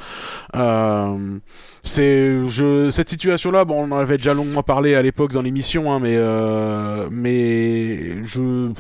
[0.56, 1.38] Euh,
[1.84, 2.42] c'est
[2.92, 6.16] cette situation-là, bon, on en avait déjà longuement parlé à l'époque dans l'émission, hein, mais
[6.16, 8.72] euh, mais je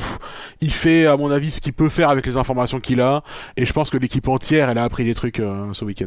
[0.62, 3.24] il fait à mon avis ce qu'il peut faire avec les informations qu'il a
[3.58, 5.42] et je pense que l'équipe entière elle a appris des trucs
[5.74, 6.01] ce week-end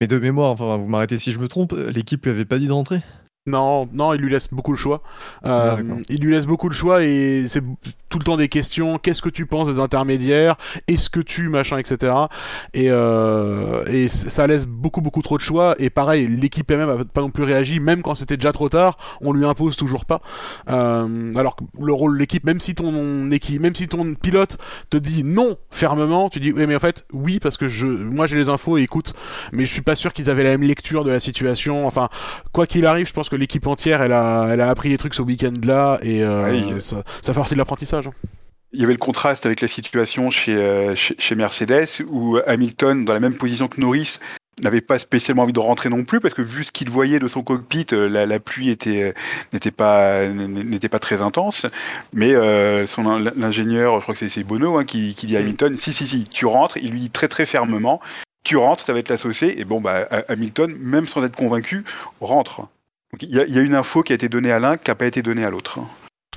[0.00, 2.68] Mais de mémoire, enfin, vous m'arrêtez si je me trompe, l'équipe lui avait pas dit
[2.68, 3.00] de rentrer
[3.48, 5.02] Non, non, il lui laisse beaucoup le choix.
[5.44, 7.62] Euh, Ah, il lui laisse beaucoup le choix et c'est
[8.08, 8.98] tout le temps des questions.
[8.98, 10.56] Qu'est-ce que tu penses des intermédiaires?
[10.86, 12.12] Est-ce que tu machin, etc.
[12.74, 15.74] Et, euh, et ça laisse beaucoup beaucoup trop de choix.
[15.78, 18.96] Et pareil, l'équipe elle-même a pas non plus réagi, même quand c'était déjà trop tard.
[19.20, 20.20] On lui impose toujours pas.
[20.70, 24.58] Euh, alors que le rôle de l'équipe, même si ton équipe, même si ton pilote
[24.90, 28.26] te dit non fermement, tu dis oui mais en fait oui parce que je, moi
[28.26, 29.14] j'ai les infos et écoute,
[29.52, 31.86] mais je suis pas sûr qu'ils avaient la même lecture de la situation.
[31.86, 32.08] Enfin,
[32.52, 35.14] quoi qu'il arrive, je pense que l'équipe entière, elle a, elle a appris des trucs
[35.14, 36.80] ce week-end-là et euh, Oui.
[36.80, 38.08] ça, ça fait partie de l'apprentissage.
[38.72, 43.04] Il y avait le contraste avec la situation chez, euh, chez, chez Mercedes où Hamilton,
[43.06, 44.18] dans la même position que Norris,
[44.62, 47.28] n'avait pas spécialement envie de rentrer non plus parce que vu ce qu'il voyait de
[47.28, 49.14] son cockpit, euh, la, la pluie était
[49.52, 51.64] n'était pas n'était pas très intense.
[52.12, 53.04] Mais euh, son
[53.36, 56.24] l'ingénieur, je crois que c'est- Bono hein, qui, qui dit à Hamilton, si si si,
[56.24, 56.76] tu rentres.
[56.76, 58.00] Il lui dit très très fermement,
[58.44, 59.54] tu rentres, ça va être la saucée.
[59.58, 61.84] Et bon bah Ha- Hamilton, même sans être convaincu,
[62.20, 62.62] rentre.
[63.20, 65.06] Il y, y a une info qui a été donnée à l'un qui n'a pas
[65.06, 65.80] été donnée à l'autre.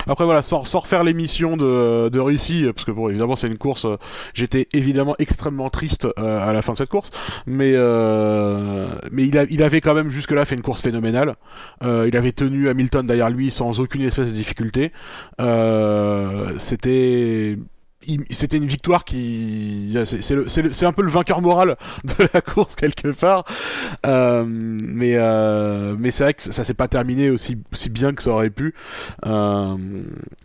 [0.07, 3.57] Après voilà, sans, sans refaire l'émission de, de Russie, parce que bon évidemment c'est une
[3.57, 3.97] course, euh,
[4.33, 7.11] j'étais évidemment extrêmement triste euh, à la fin de cette course,
[7.45, 11.35] mais euh, mais il, il avait quand même jusque là fait une course phénoménale.
[11.83, 14.91] Euh, il avait tenu Hamilton derrière lui sans aucune espèce de difficulté.
[15.39, 17.59] Euh, c'était
[18.31, 23.45] c'était une victoire qui c'est un peu le vainqueur moral de la course quelque part
[24.05, 28.13] Euh, mais euh, mais c'est vrai que ça, ça s'est pas terminé aussi aussi bien
[28.13, 28.73] que ça aurait pu
[29.25, 29.77] euh,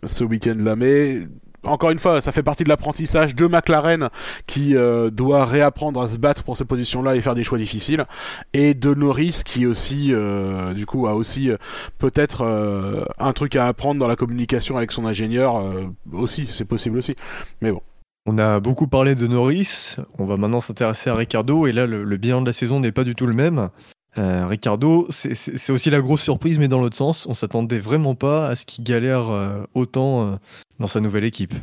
[0.03, 0.75] ce week-end-là.
[0.75, 1.19] Mais
[1.67, 4.09] encore une fois, ça fait partie de l'apprentissage de McLaren
[4.47, 8.05] qui euh, doit réapprendre à se battre pour ces positions-là et faire des choix difficiles,
[8.53, 11.57] et de Norris qui aussi, euh, du coup, a aussi euh,
[11.97, 16.65] peut-être euh, un truc à apprendre dans la communication avec son ingénieur euh, aussi, c'est
[16.65, 17.15] possible aussi.
[17.61, 17.81] Mais bon.
[18.29, 22.03] On a beaucoup parlé de Norris, on va maintenant s'intéresser à Ricardo, et là le,
[22.03, 23.69] le bilan de la saison n'est pas du tout le même.
[24.17, 28.47] Euh, Ricardo, c'est- aussi la grosse surprise, mais dans l'autre sens, on s'attendait vraiment pas
[28.47, 30.35] à ce qu'il galère euh, autant euh,
[30.79, 31.53] dans sa nouvelle équipe.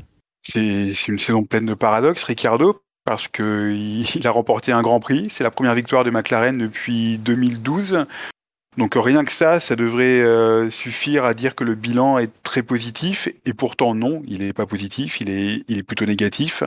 [0.43, 5.01] C'est une saison pleine de paradoxes, Ricardo, parce que il il a remporté un Grand
[5.01, 5.29] Prix.
[5.31, 8.07] C'est la première victoire de McLaren depuis 2012.
[8.77, 12.63] Donc rien que ça, ça devrait euh, suffire à dire que le bilan est très
[12.63, 13.29] positif.
[13.47, 16.65] Et pourtant non, il n'est pas positif, il est, il est plutôt négatif,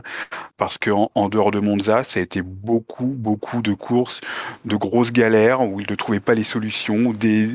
[0.58, 4.22] parce qu'en en dehors de Monza, ça a été beaucoup, beaucoup de courses,
[4.64, 7.50] de grosses galères où il ne trouvait pas les solutions, dès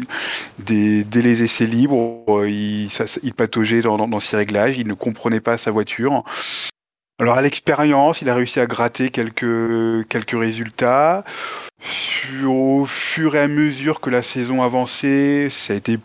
[0.69, 5.41] les essais libres, euh, il, ça- il pataugeait dans, dans ses réglages, il ne comprenait
[5.41, 6.25] pas sa voiture.
[7.23, 11.23] Alors à l'expérience, il a réussi à gratter quelques, quelques résultats.
[12.45, 16.01] Au fur et à mesure que la saison avançait, ça a été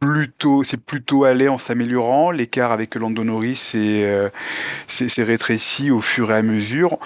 [0.00, 2.30] plutôt, c'est plutôt allé en s'améliorant.
[2.30, 4.28] L'écart avec Lando Norris s'est euh,
[5.16, 6.98] rétréci au fur et à mesure.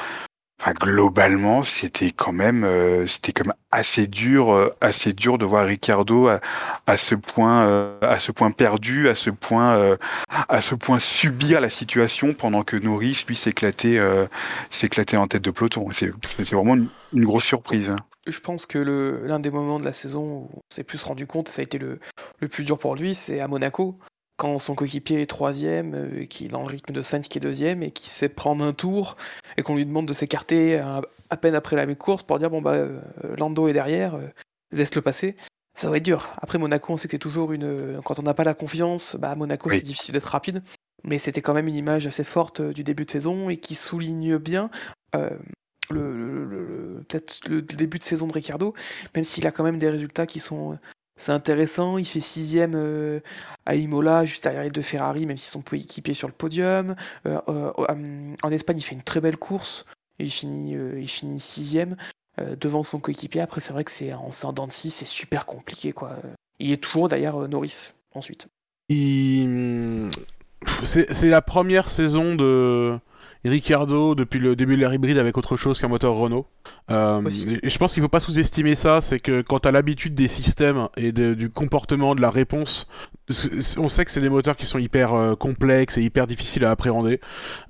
[0.60, 5.44] Enfin, globalement, c'était quand même, euh, c'était quand même assez dur, euh, assez dur de
[5.44, 6.40] voir Ricardo à,
[6.88, 9.96] à ce point, euh, à ce point perdu, à ce point,
[10.48, 14.00] à ce point subir la situation pendant que Norris lui s'éclatait,
[14.70, 15.86] s'éclatait en tête de peloton.
[15.92, 16.10] C'est
[16.52, 17.94] vraiment une, une grosse surprise.
[18.26, 18.78] Je pense que
[19.24, 21.78] l'un des moments de la saison où on s'est plus rendu compte, ça a été
[21.78, 22.00] le,
[22.40, 23.98] le plus dur pour lui, c'est à Monaco,
[24.38, 27.40] quand son coéquipier est troisième, euh, qui est dans le rythme de Sainz qui est
[27.42, 29.16] deuxième, et qui se fait prendre un tour,
[29.58, 32.62] et qu'on lui demande de s'écarter à, à peine après la course pour dire bon
[32.62, 33.00] bah euh,
[33.36, 34.28] Lando est derrière, euh,
[34.72, 35.36] laisse-le passer.
[35.76, 36.30] Ça va être dur.
[36.40, 38.00] Après Monaco, on sait que c'est toujours une.
[38.04, 39.76] Quand on n'a pas la confiance, bah à Monaco Oui.
[39.76, 40.62] c'est difficile d'être rapide.
[41.04, 43.74] Mais c'était quand même une image assez forte euh, du début de saison et qui
[43.76, 44.70] souligne bien
[45.14, 45.30] euh,
[45.90, 48.74] le, le- le- le- peut-être le début de saison de Ricardo,
[49.14, 50.76] même s'il a quand même des résultats qui sont
[51.18, 51.98] c'est intéressant.
[51.98, 53.20] Il fait sixième euh,
[53.66, 56.96] à Imola, juste derrière les deux Ferrari, même s'ils sont équipés sur le podium.
[57.26, 59.84] Euh, euh, en Espagne, il fait une très belle course.
[60.18, 61.96] Il finit, il finit sixième
[62.60, 63.40] devant son coéquipier.
[63.40, 64.32] Après, c'est vrai que c'est en
[64.90, 65.92] c'est super compliqué.
[65.92, 66.16] Quoi.
[66.58, 68.48] Il est toujours euh, Norris ensuite.
[70.84, 72.98] C'est la première saison de
[73.44, 76.46] Ricardo depuis le début de l'ère hybride avec autre chose qu'un moteur Renault.
[76.90, 77.22] Euh,
[77.62, 80.88] et je pense qu'il faut pas sous-estimer ça, c'est que quand t'as l'habitude des systèmes
[80.96, 82.88] et de- du comportement, de la réponse,
[83.78, 86.70] on sait que c'est des moteurs qui sont hyper euh, complexes et hyper difficiles à
[86.70, 87.20] appréhender.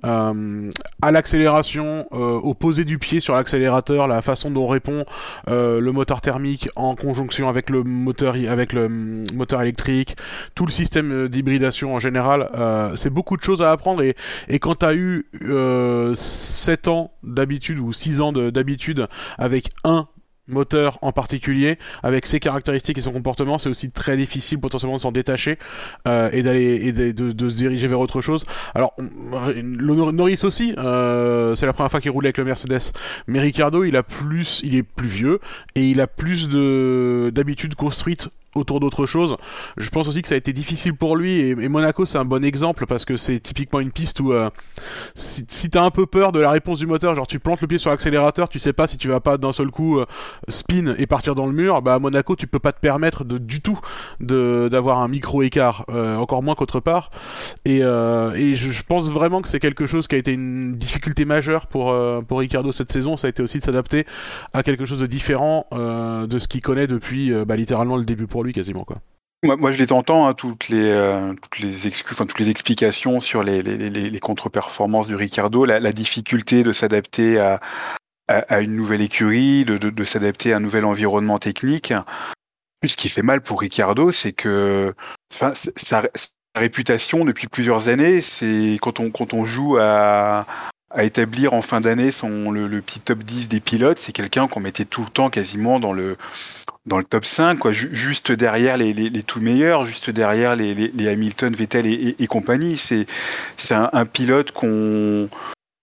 [0.05, 0.69] Euh,
[1.01, 5.05] à l'accélération, euh, au poser du pied sur l'accélérateur, la façon dont répond
[5.47, 10.15] euh, le moteur thermique en conjonction avec le moteur, avec le hum, moteur électrique,
[10.55, 12.49] tout le système euh, d'hybridation en général,
[12.95, 14.15] c'est beaucoup de choses à apprendre et,
[14.47, 20.07] et quand t'as eu euh, 7 ans d'habitude ou 6 ans de- d'habitude avec un
[20.49, 25.01] moteur en particulier, avec ses caractéristiques et son comportement, c'est aussi très difficile potentiellement de
[25.01, 25.57] s'en détacher
[26.07, 28.43] euh, et d'aller et de, se diriger vers autre chose.
[28.75, 32.91] Alors le Norris aussi, euh, c'est la première fois qu'il roule avec le Mercedes,
[33.27, 35.39] mais Ricardo il a plus, il est plus vieux
[35.75, 39.35] et il a plus de d'habitudes construites autour d'autre chose.
[39.77, 42.43] Je pense aussi que ça a été difficile pour lui et, Monaco c'est un bon
[42.43, 44.49] exemple parce que c'est typiquement une piste où euh,
[45.13, 47.77] si, t'as un peu peur de la réponse du moteur, genre tu plantes le pied
[47.77, 50.05] sur l'accélérateur, tu sais pas si tu vas pas d'un seul coup euh,
[50.47, 53.37] spin et partir dans le mur, bah à Monaco tu peux pas te permettre de,
[53.37, 53.79] du tout
[54.19, 57.11] d'avoir un micro écart, euh, encore moins qu'autre part.
[57.65, 61.67] Et, et je, pense vraiment que c'est quelque chose qui a été une difficulté majeure
[61.67, 61.95] pour
[62.27, 64.05] pour Ricardo cette saison, ça a été aussi de s'adapter
[64.53, 68.38] à quelque chose de différent de ce qu'il connaît depuis bah, littéralement le début pour
[68.43, 68.97] lui quasiment quoi.
[69.41, 73.41] Moi, je les entends, hein, toutes les euh, toutes les enfin toutes les explications sur
[73.41, 77.61] les contre-performances de Ricardo, la, difficulté de s'adapter à,
[78.27, 81.93] à une nouvelle écurie, de de, s'adapter à un nouvel environnement technique.
[82.85, 84.93] Ce qui fait mal pour Ricardo, c'est que
[85.31, 86.03] sa
[86.55, 90.45] réputation depuis plusieurs années, c'est quand on quand on joue à
[90.91, 94.47] à établir en fin d'année son le, le petit top 10 des pilotes, c'est quelqu'un
[94.47, 96.17] qu'on mettait tout le temps quasiment dans le
[96.85, 100.55] dans le top 5, quoi, ju- juste derrière les, les, les tout meilleurs, juste derrière
[100.55, 102.77] les, les, Hamilton, Vettel et, compagnie.
[102.77, 103.05] C'est
[103.71, 105.29] un, un pilote qu'on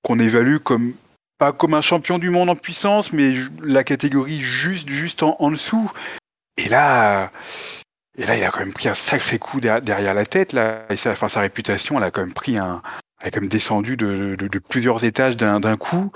[0.02, 0.94] qu'on évalue comme
[1.38, 5.50] pas comme un champion du monde en puissance, mais la catégorie juste juste en, en
[5.50, 5.90] dessous.
[6.56, 7.30] Et là,
[8.16, 10.87] et là, il a quand même pris un sacré coup derrière, la tête là.
[10.96, 12.82] Sa, enfin, sa réputation, elle a quand même pris un,
[13.20, 16.11] elle a quand même descendu de, de, de plusieurs étages d'un coup.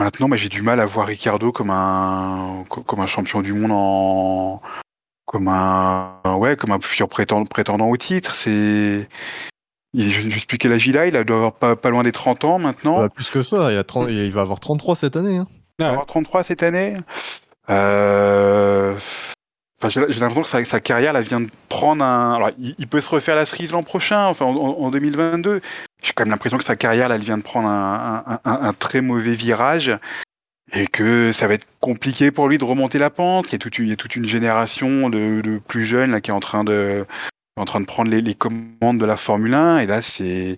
[0.00, 3.52] Maintenant, bah, j'ai du mal à voir Ricardo comme un co- comme un champion du
[3.52, 4.62] monde en
[5.26, 8.34] comme un ouais comme un futur prétendant, prétendant au titre.
[8.34, 9.06] C'est
[9.92, 11.06] il, je, je sais plus quel âge il a.
[11.06, 12.98] Il doit avoir pas, pas loin des 30 ans maintenant.
[12.98, 15.36] Bah, plus que ça, il, a 30 il va avoir 33 cette année.
[15.36, 15.46] hein.
[15.78, 16.96] Il va avoir 33 cette année.
[17.68, 18.96] Euh...
[19.82, 22.34] Enfin, j'ai l'impression que sa, sa carrière là, vient de prendre un.
[22.34, 25.60] Alors, il, il peut se refaire la cerise l'an prochain, enfin en, en- en 2022.
[26.02, 29.34] J'ai quand même l'impression que sa carrière là, elle vient de prendre un, très mauvais
[29.34, 29.96] virage
[30.72, 33.48] et que ça va être compliqué pour lui de remonter la pente.
[33.48, 37.06] Il y a toute une, génération de, plus jeunes là qui est en train de
[37.56, 40.56] prendre les, commandes de la Formule 1 et là j'ai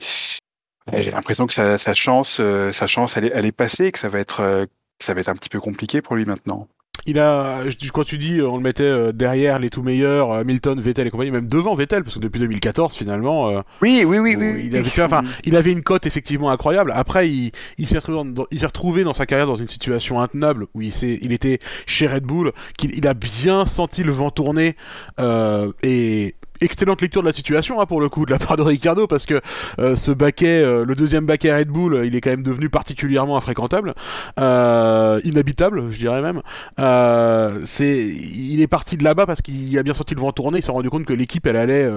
[1.10, 3.98] l'impression que sa, chance euh, sa chance elle est, passée et que
[4.40, 4.66] euh,
[5.00, 6.68] ça va être un petit peu compliqué pour lui maintenant.
[7.06, 10.30] Il a, je- quand tu dis, euh, on le mettait euh, derrière les tout meilleurs,
[10.32, 13.48] euh, Hamilton, Vettel et compagnie, même devant Vettel, parce que depuis 2014 finalement,
[13.80, 14.62] Oui, oui, oui, oui.
[14.66, 16.92] il avait, tu vois, enfin, il avait une cote effectivement incroyable.
[16.94, 20.20] Après, il, il s'est retrouvé, dans, il s'est retrouvé dans sa carrière dans une situation
[20.20, 24.12] intenable où il s'est, il était chez Red Bull, qu'il il a bien senti le
[24.12, 24.76] vent tourner
[25.20, 28.62] euh, et excellente lecture de la situation hein, pour le coup de la part de
[28.62, 29.40] Ricardo parce que
[29.78, 33.36] euh, ce baquet, euh, le deuxième baquet Red Bull, il est quand même devenu particulièrement
[33.36, 33.94] infréquentable,
[34.38, 36.42] euh, inhabitable, je dirais même.
[36.78, 40.58] Il est parti de là-bas parce qu'il a bien senti le vent tourner.
[40.58, 41.88] Il s'est rendu compte que l'équipe, elle allait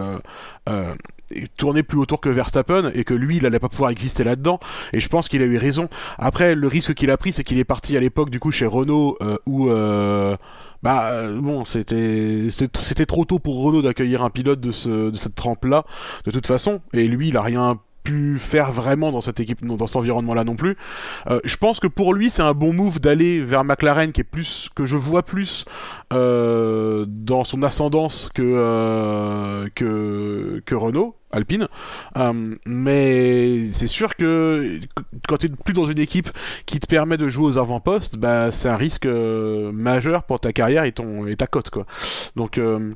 [1.58, 4.60] tourner plus autour que Verstappen et que lui, il allait pas pouvoir exister là-dedans.
[4.94, 5.90] Et je pense qu'il a eu raison.
[6.18, 8.66] Après, le risque qu'il a pris, c'est qu'il est parti à l'époque du coup chez
[8.66, 9.70] Renault où
[10.86, 15.18] bah euh, bon, c'était c'était trop tôt pour Renault d'accueillir un pilote de ce de
[15.18, 15.84] cette trempe là
[16.26, 16.80] de toute façon.
[16.94, 20.56] Et lui, il a rien pu faire vraiment dans cette équipe, dans cet environnement-là non
[20.56, 20.78] plus.
[21.30, 24.24] Euh, je pense que pour lui, c'est un bon move d'aller vers McLaren, qui est
[24.24, 25.66] plus que je vois plus
[26.14, 31.16] euh, dans son ascendance que euh, que que Renault.
[31.36, 31.68] Alpine,
[32.18, 34.80] Euh, mais c'est sûr que
[35.28, 36.30] quand tu es plus dans une équipe
[36.66, 40.54] qui te permet de jouer aux avant-postes, bah c'est un risque euh, majeur pour ta
[40.54, 41.70] carrière et ton et ta cote.
[42.36, 42.94] Donc euh,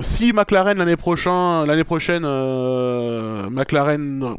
[0.00, 1.84] si McLaren l'année prochaine, l'année
[3.50, 4.34] McLaren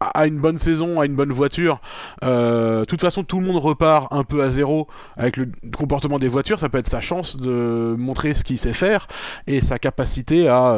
[0.00, 1.80] a une bonne saison, a une bonne voiture,
[2.22, 6.28] de toute façon tout le monde repart un peu à zéro avec le comportement des
[6.28, 9.08] voitures, ça peut être sa chance de montrer ce qu'il sait faire
[9.46, 10.74] et sa capacité à,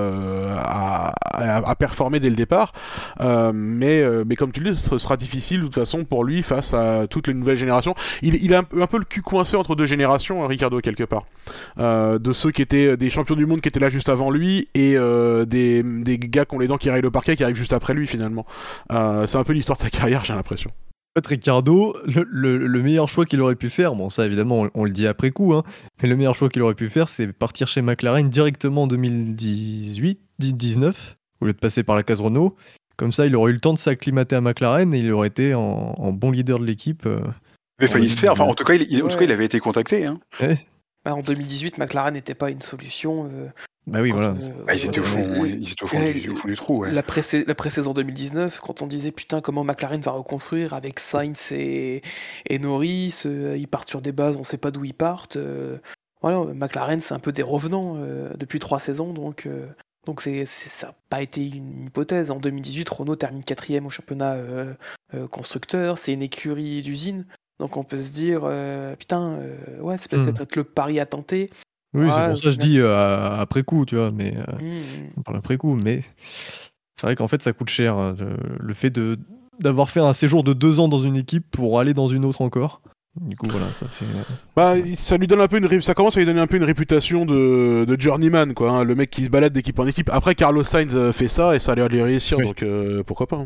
[0.56, 1.14] à,
[1.70, 2.72] à performer dès le départ.
[3.20, 6.24] Euh, mais, euh, mais comme tu le dis, ce sera difficile de toute façon pour
[6.24, 7.94] lui face à toutes les nouvelles générations.
[8.22, 11.04] Il, il a un, un peu le cul coincé entre deux générations, hein, Ricardo, quelque
[11.04, 11.24] part.
[11.78, 14.68] Euh, de ceux qui étaient des champions du monde qui étaient là juste avant lui
[14.74, 14.96] et
[15.46, 17.94] des, des gars qui ont les dents qui rayent le parquet qui arrivent juste après
[17.94, 18.46] lui finalement.
[18.90, 20.70] C'est un peu l'histoire de sa carrière, j'ai l'impression.
[21.24, 24.84] Ricardo, le, le- le meilleur choix qu'il aurait pu faire, bon, ça évidemment, on, on
[24.84, 25.62] le dit après coup, hein,
[26.02, 30.20] mais le meilleur choix qu'il aurait pu faire, c'est partir chez McLaren directement en 2018,
[30.38, 32.56] 19, au lieu de passer par la case Renault.
[32.96, 35.54] Comme ça, il aurait eu le temps de s'acclimater à McLaren et il aurait été
[35.54, 37.04] en, en bon leader de l'équipe.
[37.06, 37.20] euh.
[37.78, 38.32] Avait failli Oui, se faire.
[38.32, 39.18] Enfin, en tout cas, il, il- en tout Ouais.
[39.18, 40.06] cas, il avait été contacté.
[40.06, 40.18] Hein.
[40.40, 40.56] Ouais.
[41.04, 43.28] Bah, en 2018, McLaren n'était pas une solution.
[43.30, 43.48] euh,
[43.86, 44.28] Bah oui, voilà.
[44.30, 46.36] euh, Bah, ils étaient au euh, fond, euh, ils étaient au fond, Ouais, du, au
[46.36, 46.78] fond du trou.
[46.78, 46.90] Ouais.
[46.90, 51.52] La, pré- la pré-saison 2019, quand on disait putain comment McLaren va reconstruire avec Sainz
[51.52, 52.00] et,
[52.48, 55.36] et Norris, euh, ils partent sur des bases, on sait pas d'où ils partent.
[55.36, 55.76] euh,
[56.22, 59.66] voilà, McLaren c'est un peu des revenants euh, depuis trois saisons, donc euh,
[60.06, 62.30] donc c'est ça n'a pas été une hypothèse.
[62.30, 64.72] En 2018, Renault termine quatrième au championnat euh,
[65.14, 67.26] euh, constructeur, c'est une écurie d'usine,
[67.60, 69.38] donc on peut se dire euh, putain
[69.80, 70.56] ouais c'est peut-être Hmm.
[70.56, 71.50] le pari à tenter.
[71.94, 75.08] Oui, c'est pour ça que je dis après coup, tu vois, mais euh, Hmm.
[75.18, 76.00] on parle après coup, mais
[76.96, 79.18] c'est vrai qu'en fait ça coûte cher le, le fait de
[79.58, 82.42] d'avoir fait un séjour de deux ans dans une équipe pour aller dans une autre
[82.42, 82.82] encore.
[83.20, 84.04] Du coup, voilà, ça fait.
[84.04, 86.46] euh, Bah, ça lui donne un peu une, ré- ça commence à lui donner un
[86.46, 88.70] peu une réputation de, de journeyman, quoi.
[88.70, 90.10] hein, le mec qui se balade d'équipe en équipe.
[90.12, 92.44] Après, Carlos Sainz euh, fait ça et ça a l'air de lui réussir, Oui.
[92.44, 93.36] donc euh, pourquoi pas.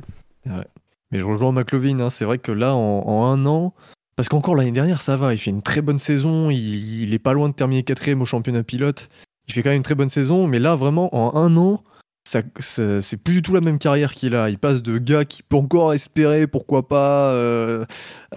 [0.49, 0.65] hein.
[1.13, 3.75] Mais je rejoins McLovin, hein, c'est vrai que là, en, en un an,
[4.17, 7.19] parce qu'encore l'année dernière, ça va, il fait une très bonne saison, il, il est
[7.19, 9.09] pas loin de terminer quatrième au championnat pilote,
[9.49, 11.83] il fait quand même une très bonne saison, mais là, vraiment, en un an,
[12.31, 14.51] ça, ça- c'est plus du tout la même carrière qu'il a.
[14.51, 17.85] Il passe de gars qui peut encore espérer, pourquoi pas, euh,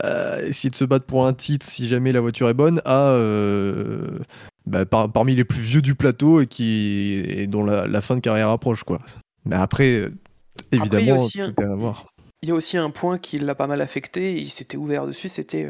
[0.04, 3.10] euh, essayer de se battre pour un titre si jamais la voiture est bonne, à
[3.12, 4.20] euh,
[4.66, 8.16] bah, par- parmi les plus vieux du plateau et, qui, et dont la, la fin
[8.16, 8.84] de carrière approche.
[8.84, 9.00] Quoi.
[9.46, 10.12] Mais après, euh,
[10.72, 11.54] il y a évidemment, aussi un-.
[12.42, 15.06] Il y a aussi un point qui l'a pas mal affecté, et il s'était ouvert
[15.06, 15.66] dessus, c'était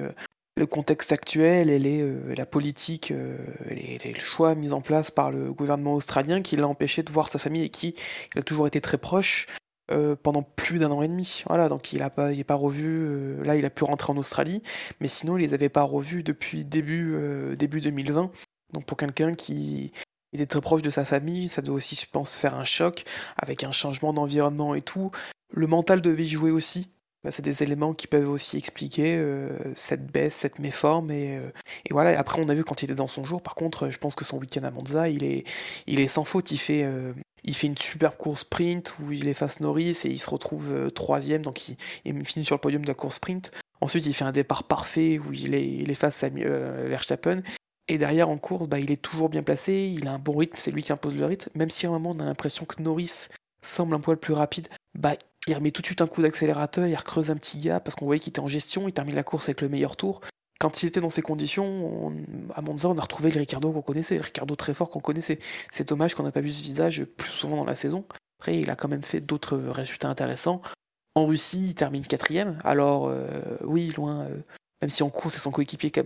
[0.55, 3.37] le contexte actuel et les, euh, la politique, euh,
[3.69, 7.39] les, choix mis en place par le gouvernement australien qui l'a empêché de voir sa
[7.39, 7.95] famille et qui
[8.35, 9.47] il a toujours été très proche
[9.91, 11.43] euh, pendant plus d'un an et demi.
[11.47, 12.87] Voilà, donc il a pas, pas revu.
[12.87, 14.63] euh, là, il a pu rentrer en Australie,
[15.01, 18.31] mais sinon, il les avait pas revus depuis début, euh, début 2020.
[18.71, 19.91] Donc pour quelqu'un qui
[20.31, 23.03] était très proche de sa famille, ça doit aussi, je pense, faire un choc
[23.35, 25.11] avec un changement d'environnement et tout.
[25.51, 26.87] Le mental devait y jouer aussi.
[27.24, 31.09] Bah, c'est des éléments qui peuvent aussi expliquer euh, cette baisse, cette méforme.
[31.09, 31.49] Et, euh,
[31.89, 34.15] voilà, après, on a vu quand il était dans son jour, par contre, je pense
[34.15, 36.51] que son week-end à Monza, il est, sans faute.
[36.51, 37.13] Il fait, euh,
[37.43, 41.43] il fait une superbe course sprint où il efface Norris et il se retrouve troisième,
[41.43, 43.51] donc il, finit sur le podium de la course sprint.
[43.80, 47.41] Ensuite, il fait un départ parfait où il, efface Verstappen.
[47.88, 50.57] Et derrière, en course, bah, il est toujours bien placé, il a un bon rythme,
[50.57, 51.49] c'est lui qui impose le rythme.
[51.55, 53.28] Même si à un moment, on a l'impression que Norris
[53.64, 55.16] semble un poil plus rapide, bah,
[55.47, 58.05] il remet tout de suite un coup d'accélérateur, il recreuse un petit gap parce qu'on
[58.05, 60.22] voyait qu'il était en gestion, il termine la course avec le meilleur tour.
[60.59, 61.66] Quand il était dans ces conditions,
[62.07, 62.14] on-
[62.55, 65.39] à Monza, on a retrouvé le Ricardo qu'on connaissait, le Ricardo très fort qu'on connaissait.
[65.72, 68.05] C'est dommage qu'on n'a pas vu ce visage plus souvent dans la saison.
[68.39, 70.61] Après, il a quand même fait d'autres résultats intéressants.
[71.16, 72.57] En Russie, il termine quatrième.
[72.64, 73.28] Alors, euh,
[73.64, 74.38] oui, loin, euh,
[74.82, 75.99] même si en course c'est son coéquipier qui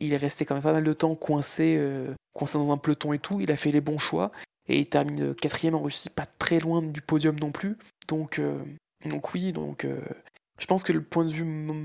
[0.00, 3.12] il est resté quand même pas mal de temps coincé, euh, coincé dans un peloton
[3.12, 3.40] et tout.
[3.40, 4.32] Il a fait les bons choix
[4.68, 7.76] et il termine quatrième en Russie, pas très loin du podium non plus.
[8.08, 8.58] Donc, euh,
[9.06, 10.00] donc oui, donc euh,
[10.58, 11.44] je pense que le point de vue,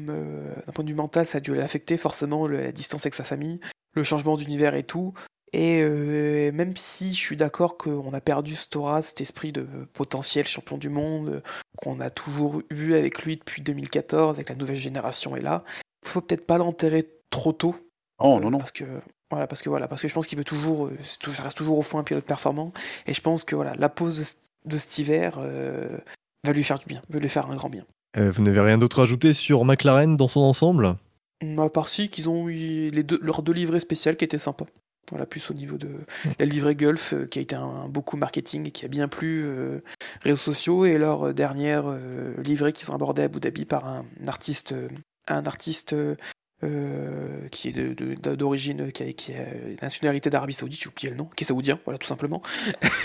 [0.09, 3.23] euh, d'un point de vue mental, ça a dû l'affecter forcément la distance avec sa
[3.23, 3.59] famille,
[3.93, 5.13] le changement d'univers et tout.
[5.51, 10.45] Et euh, même si je suis d'accord qu'on a perdu aura, cet esprit de potentiel
[10.45, 11.41] champion du monde,
[11.77, 15.63] qu'on a toujours vu avec lui depuis 2014, avec la nouvelle génération est là,
[16.05, 17.75] faut peut-être pas l'enterrer trop tôt.
[18.19, 18.59] Oh non, non.
[18.59, 18.85] Parce que
[19.31, 21.77] voilà, parce que voilà, parce que je pense qu'il peut toujours, euh, ça reste toujours
[21.77, 22.73] au fond un pilote performant.
[23.07, 25.97] Et je pense que voilà, la pause de, cet hiver euh,
[26.45, 27.85] va lui faire du bien, va lui faire un grand bien.
[28.17, 30.95] Euh, vous n'avez rien d'autre à ajouter sur McLaren dans son ensemble?
[31.43, 34.39] Hum, À part si qu'ils ont eu les deux, leurs deux livrets spéciales qui étaient
[34.39, 34.65] sympas.
[35.09, 35.89] Voilà, plus au niveau de
[36.37, 38.87] la livrée Gulf, euh, qui a été un, un beau coup marketing et qui a
[38.87, 39.79] bien plu euh,
[40.21, 44.05] réseaux sociaux, et leur dernière euh, livrée qu'ils ont abordée à Abu Dhabi par un,
[44.27, 44.75] artiste,
[45.27, 45.95] un artiste
[46.61, 47.73] euh, qui est
[48.35, 51.97] d'origine, qui a, qui a d'Arabie Saoudite, j'ai oublié le nom, qui est saoudien, voilà,
[51.97, 52.41] tout simplement.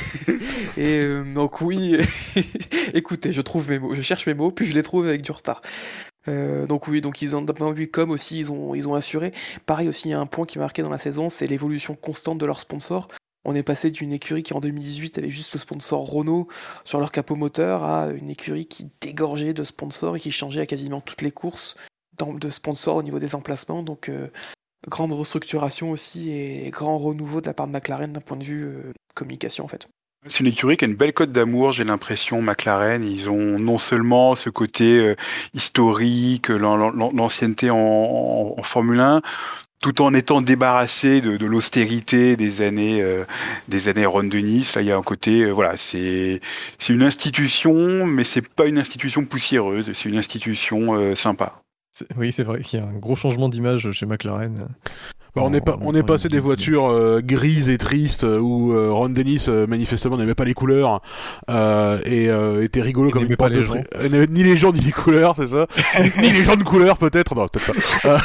[0.77, 1.99] et euh, donc oui,
[2.95, 5.31] écoutez, je trouve mes mots, je cherche mes mots, puis je les trouve avec du
[5.31, 5.63] retard.
[6.27, 8.89] Euh, donc oui, donc ils ont d'un point de vue com aussi, ils ont, ils
[8.89, 9.33] ont assuré.
[9.67, 11.95] Pareil aussi, il y a un point qui m'a marqué dans la saison, c'est l'évolution
[11.95, 13.09] constante de leurs sponsors.
[13.45, 16.49] On est passé d'une écurie qui en 2018 avait juste le sponsor Renault
[16.85, 20.67] sur leur capot moteur à une écurie qui dégorgeait de sponsors et qui changeait à
[20.67, 21.77] quasiment toutes les courses
[22.19, 23.83] de sponsors au niveau des emplacements.
[23.83, 24.29] Donc euh,
[24.89, 28.65] grande restructuration aussi et grand renouveau de la part de McLaren d'un point de vue
[28.65, 29.89] euh, communication en fait.
[30.27, 33.05] C'est une écurie qui a une belle cote d'amour, j'ai l'impression, McLaren.
[33.05, 35.17] Ils ont non seulement ce côté euh,
[35.53, 39.21] historique, l'an- l'an- l'ancienneté en, Formule 1,
[39.83, 43.25] tout en étant débarrassé de, de l'austérité des années euh,
[43.69, 44.73] des années Ron Dennis.
[44.75, 46.41] Là, il y a un côté, euh, voilà, c'est
[46.79, 49.93] c'est une institution, mais c'est pas une institution poussiéreuse.
[49.93, 51.64] C'est une institution sympa.
[52.17, 54.69] Oui, c'est vrai qu'il y a un gros changement d'image chez McLaren.
[55.35, 58.73] Bah, on est, pas, on est passé des voitures euh, grises et tristes euh, où
[58.73, 61.03] euh, Ron Dennis euh, manifestement n'aimait pas les couleurs
[61.51, 63.67] euh, et euh, était rigolo Il comme une pas porte de
[63.97, 65.67] Euh, n'aimait ni les gens ni les couleurs, c'est ça
[66.21, 68.19] Ni les gens de couleur peut-être, non peut-être pas.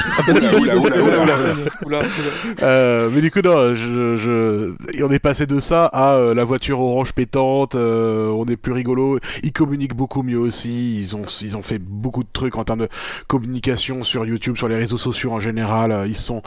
[3.11, 4.73] Mais du coup non, je, je...
[4.95, 8.57] et on est passé de ça à euh, la voiture orange pétante, euh, on est
[8.57, 12.55] plus rigolo, ils communiquent beaucoup mieux aussi, ils ont, ils ont fait beaucoup de trucs
[12.55, 12.89] en termes de
[13.25, 16.43] communication sur YouTube, sur les réseaux sociaux en général, ils sont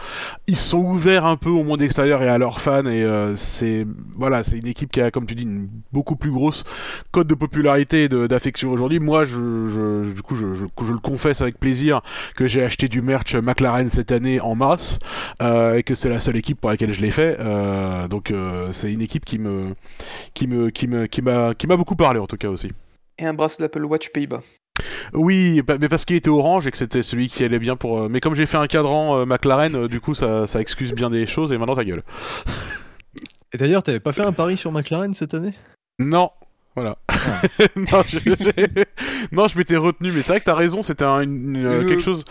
[0.53, 3.87] ils sont ouverts un peu au monde extérieur et à leurs fans et euh, c'est
[4.17, 6.65] voilà c'est une équipe qui a comme tu dis une beaucoup plus grosse
[7.11, 9.01] cote de popularité et d'affection aujourd'hui.
[9.01, 12.03] Moi je, je- du coup je, je- je le confesse avec plaisir
[12.37, 14.99] que j'ai acheté du merch McLaren cette année en masse
[15.41, 17.37] euh, et que c'est la seule équipe pour laquelle je l'ai fait.
[17.41, 19.75] Euh, donc euh, c'est une équipe qui me
[20.35, 22.69] qui me qui me qui m'a qui m'a beaucoup parlé en tout cas aussi.
[23.19, 24.43] Et un bracelet d'Apple Watch Pays-Bas.
[25.13, 28.01] Oui, mais parce qu'il était orange et que c'était celui qui allait bien pour.
[28.01, 30.93] euh, Mais comme j'ai fait un cadran euh, McLaren, euh, du coup ça, ça excuse
[30.93, 32.03] bien des choses et maintenant ta gueule.
[33.53, 35.53] Et d'ailleurs, t'avais pas fait un pari sur McLaren cette année?
[35.99, 36.31] Non,
[36.75, 36.97] voilà.
[37.77, 38.85] non, je, j'ai-
[39.31, 42.03] non, je m'étais retenu, mais c'est vrai que t'as raison, c'était un- une- euh, quelque
[42.03, 42.25] chose.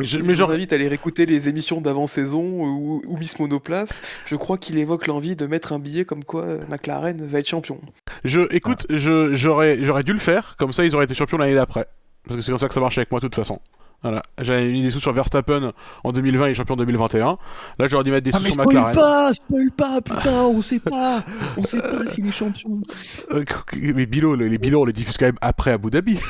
[0.00, 3.36] Je, Je mais vous genre, invite à aller réécouter les émissions d'avant-saison ou, ou Miss
[3.40, 4.00] Monoplace.
[4.26, 7.48] Je crois qu'il évoque l'envie de mettre un billet comme quoi euh, McLaren va être
[7.48, 7.80] champion.
[8.24, 11.56] je, écoute, je, j'aurais, j'aurais dû le faire, comme ça ils auraient été champions l'année
[11.56, 11.86] d'après.
[12.22, 13.58] Parce que c'est comme ça que ça marche avec moi de toute façon.
[14.02, 15.72] Voilà, j'avais mis des sous sur Verstappen
[16.04, 17.36] en 2020 et champion en 2021.
[17.80, 18.94] Là j'aurais dû mettre des Ah sous mais sur spoil McLaren.
[18.94, 21.24] pas, spoil pas, putain, on sait pas,
[21.56, 22.80] on sait pas s'il est champion.
[23.32, 26.18] Euh, les bilans, les bilans on les diffuse quand même après Abu Dhabi.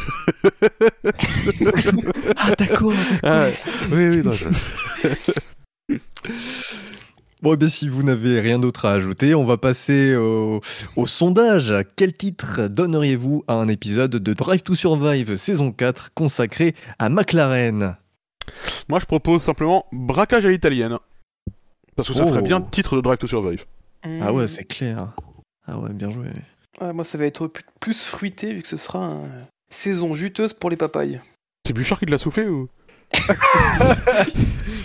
[2.37, 2.93] Ah d'accord.
[3.23, 3.47] Ah,
[3.93, 4.49] oui, oui, non, je-
[7.41, 10.61] Bon, et bien si vous n'avez rien d'autre à ajouter, on va passer au,
[10.97, 11.73] au sondage.
[11.95, 17.97] Quel titre donneriez-vous à un épisode de Drive to Survive saison 4 consacré à McLaren?
[18.89, 20.99] Moi, je propose simplement braquage à l'italienne.
[21.95, 22.29] Parce que ça Oh.
[22.29, 23.65] ferait bien titre de Drive to Survive.
[24.21, 25.13] Ah ouais, c'est clair.
[25.67, 26.27] Ah ouais, bien joué.
[26.81, 30.53] Ah, moi, ça va être plus- plus fruité vu que ce sera une saison juteuse
[30.55, 31.21] pour les papayes.
[31.67, 32.69] C'est Bouchard qui te l'a soufflé ou?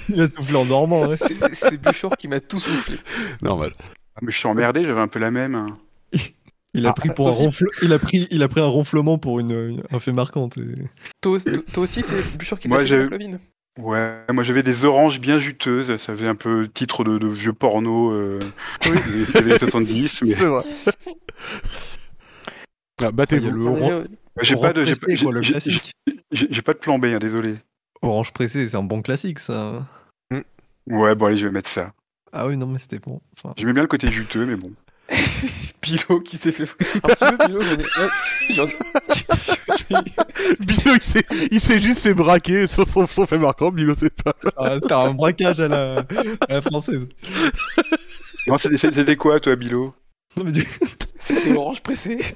[0.10, 1.16] Il a soufflé en normand, ouais.
[1.16, 2.98] C'est Buchor qui m'a tout soufflé.
[3.42, 3.72] Normal.
[4.16, 5.56] Ah, mais je suis emmerdé, j'avais un peu la même.
[5.56, 5.68] hein.
[6.76, 7.68] Il a Ah, pris pour un ronfle...
[7.82, 10.50] il a pris, il a pris un ronflement pour une, une- un fait marquant.
[11.22, 11.38] Toi,
[11.78, 13.10] aussi, c'est Buchor qui Moi, t'a fait.
[13.80, 17.54] Ouais, moi j'avais des oranges bien juteuses, ça faisait un peu titre de, de vieux
[17.54, 18.38] porno euh,
[18.84, 20.64] des années 70, mais C'est vrai.
[23.04, 23.50] Ah, Battez-vous.
[23.50, 24.04] le oran-
[24.42, 27.56] j'ai pas de j'ai pas de plan B, hein, désolé.
[28.04, 29.86] Orange pressé, c'est un bon classique, ça.
[30.88, 31.94] Ouais, bon allez, je vais mettre ça.
[32.32, 33.22] Ah oui, non, mais c'était bon.
[33.38, 34.72] Enfin, J'aimais bien le côté juteux, mais bon.
[35.82, 36.68] Bilo qui s'est fait.
[37.04, 37.62] Alors, si tu veux, Bilo,
[38.52, 38.74] j'en ai
[40.60, 43.72] Bilo, il s'est, il s'est juste fait braquer sur son, son fait marquant.
[43.72, 44.34] Bilo, c'est pas.
[44.82, 45.96] C'était un braquage à la,
[46.50, 47.06] à la française.
[48.48, 49.94] Non, c'était c'était quoi, toi, Bilo?
[50.36, 50.68] Non, mais du-
[51.20, 52.18] C'était orange pressé.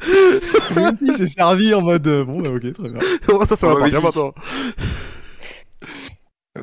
[0.76, 2.98] Lui, il s'est servi en mode euh, bon, bah, ok, très bien.
[3.28, 4.04] Oh, ça, ça va partir oui.
[4.04, 4.34] maintenant.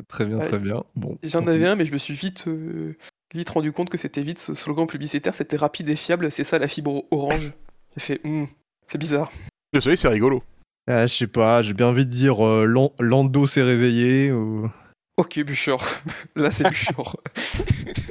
[0.08, 0.84] Très bien, très bien.
[0.94, 1.16] Bon.
[1.22, 2.94] J'en avais un, mais je me suis vite, euh,
[3.34, 5.34] vite rendu compte que c'était vite ce slogan publicitaire.
[5.34, 7.52] C'était rapide et fiable, c'est ça la fibre orange.
[7.96, 8.44] J'ai fait, Hmm,
[8.86, 9.32] c'est bizarre.
[9.72, 10.42] Le soleil, c'est rigolo.
[10.86, 14.30] Ah, je sais pas, j'ai bien envie de dire euh, Lan- Lando s'est réveillé.
[14.30, 14.70] Ou...
[15.16, 15.82] Ok, Buchor.
[16.36, 17.16] Là, c'est Buchor.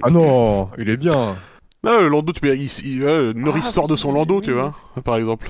[0.01, 1.37] Ah non, il est bien.
[1.85, 2.55] Ah, le landau, tu peux...
[2.55, 4.41] il, il- ouais, Norris Ah, sort de oui, son oui, landau, oui.
[4.45, 4.73] tu vois,
[5.03, 5.49] par exemple.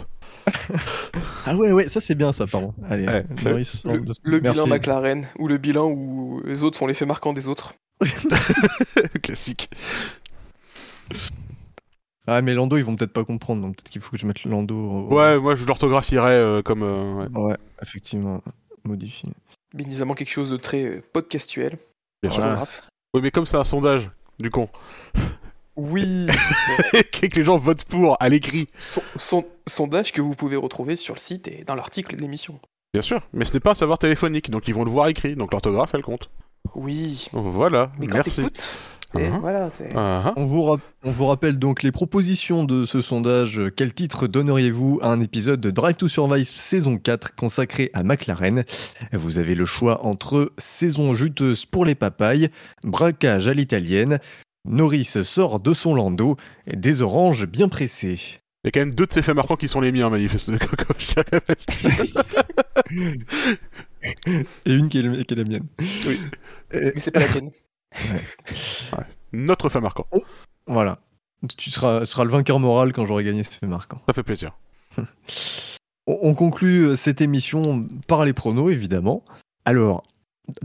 [1.45, 2.73] Ah ouais, ouais, ça c'est bien ça, pardon.
[2.89, 3.25] Allez, Ouais.
[3.43, 4.59] Norris, Le, le merci.
[4.61, 7.73] bilan McLaren, ou le bilan où les autres sont les faits marquants des autres.
[9.23, 9.69] Classique.
[12.27, 14.43] Ah, mais Lando, ils vont peut-être pas comprendre, donc peut-être qu'il faut que je mette
[14.43, 14.75] le Lando.
[14.75, 16.83] au- Ouais, moi, je l'orthographierais euh, comme.
[16.83, 18.41] euh, ouais, Ouais, effectivement,
[18.83, 19.29] modifié.
[19.73, 21.77] Bien évidemment, quelque chose de très euh, podcastuel.
[22.21, 22.31] bien.
[22.31, 22.65] Voilà.
[23.13, 24.69] Ouais, mais comme c'est un sondage, du con,
[25.77, 26.27] Oui.
[27.21, 28.67] et que les gens votent pour à l'écrit.
[28.77, 32.59] Son- son- sondage que vous pouvez retrouver sur le site et dans l'article de l'émission.
[32.93, 35.35] Bien sûr, mais ce n'est pas un savoir téléphonique, donc ils vont le voir écrit,
[35.35, 36.29] donc l'orthographe, elle compte.
[36.75, 37.27] Oui.
[37.33, 38.45] Voilà, Mais quand merci.
[39.15, 39.39] Uh-huh.
[39.39, 39.89] voilà, c'est.
[39.95, 40.33] Ah.
[40.35, 40.67] On vous,
[41.03, 43.61] on vous rappelle donc les propositions de ce sondage.
[43.77, 48.65] Quel titre donneriez-vous à un épisode de Drive to Survive saison 4 consacré à McLaren?
[49.13, 52.49] Vous avez le choix entre saison juteuse pour les papayes,
[52.83, 54.19] braquage à l'italienne,
[54.67, 58.19] Norris sort de son landau et des oranges bien pressées.
[58.63, 60.57] Il y a quand même deux de ces faits marquants qui sont les miens, manifestement.
[64.65, 65.67] Et une qui est, le- qui est la mienne.
[66.07, 66.19] Oui.
[66.71, 67.51] Et- Mais c'est pas la tienne.
[69.33, 70.07] Notre fait marquant.
[70.67, 70.99] voilà.
[71.57, 74.01] Tu seras, le vainqueur moral quand j'aurai gagné ce fait marquant.
[74.07, 74.51] Ça fait plaisir.
[76.09, 79.25] On, on conclut euh, cette émission par les pronos, évidemment.
[79.65, 80.03] Alors,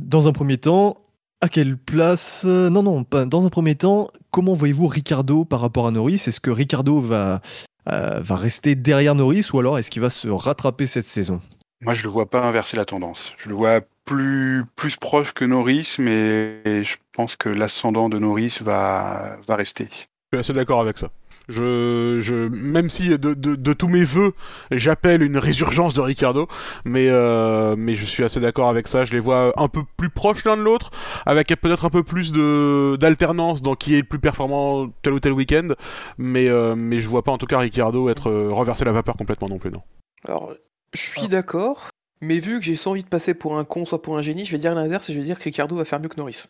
[0.01, 1.02] dans un premier temps,
[1.43, 3.27] à quelle place euh, Non, non, pas.
[3.27, 6.23] Dans un premier temps, comment voyez-vous Ricardo par rapport à Norris?
[6.27, 7.43] Est-ce que Ricardo va,
[7.91, 11.41] euh, va rester derrière Norris ou alors est-ce qu'il va se rattraper cette saison?
[11.83, 13.35] Moi, je le vois pas inverser la tendance.
[13.37, 18.59] Je le vois plus, plus proche que Norris, mais je pense que l'ascendant de Norris
[18.61, 19.89] va, va rester.
[19.91, 21.09] Je suis assez d'accord avec ça.
[21.49, 24.33] Je, je, même si de, de, de tous mes voeux,
[24.71, 26.47] j'appelle une résurgence de Ricardo,
[26.85, 29.05] mais, euh, mais je suis assez d'accord avec ça.
[29.05, 30.91] Je les vois un peu plus proches l'un de l'autre,
[31.27, 35.21] avec peut-être un peu plus de d'alternance dans qui est le plus performant tel ou
[35.21, 35.71] tel week-end,
[36.17, 39.17] mais, euh, mais je vois pas en tout cas Ricardo être euh, renversé la vapeur
[39.17, 39.83] complètement non plus, non.
[40.25, 40.55] Alors,
[40.95, 41.91] je suis d'accord,
[42.21, 44.45] mais vu que j'ai soit envie de passer pour un con, soit pour un génie,
[44.45, 46.45] je vais dire l'inverse et je vais dire que Ricardo va faire mieux que Norris.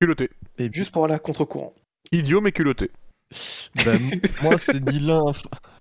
[0.00, 0.30] Culotté.
[0.58, 1.72] Et Juste pour la contre-courant.
[2.10, 2.90] Idiot mais culotté.
[3.84, 3.92] Bah,
[4.42, 5.06] moi, c'est ni.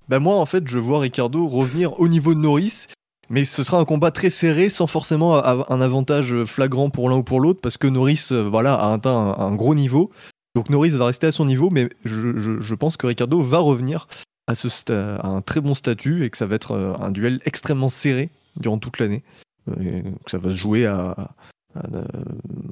[0.10, 2.88] Bah, moi, en fait, je vois Ricardo revenir au niveau de Norris,
[3.30, 7.24] mais ce sera un combat très serré sans forcément un avantage flagrant pour l'un ou
[7.24, 10.12] pour l'autre, parce que Norris euh, voilà, a atteint un, gros niveau.
[10.56, 14.08] Donc Norris va rester à son niveau, mais je, pense que Ricardo va revenir
[14.48, 14.54] à,
[15.28, 18.78] un très bon statut et que ça va être euh, un duel extrêmement serré durant
[18.78, 19.24] toute l'année.
[19.70, 21.16] Euh, ça va se jouer à,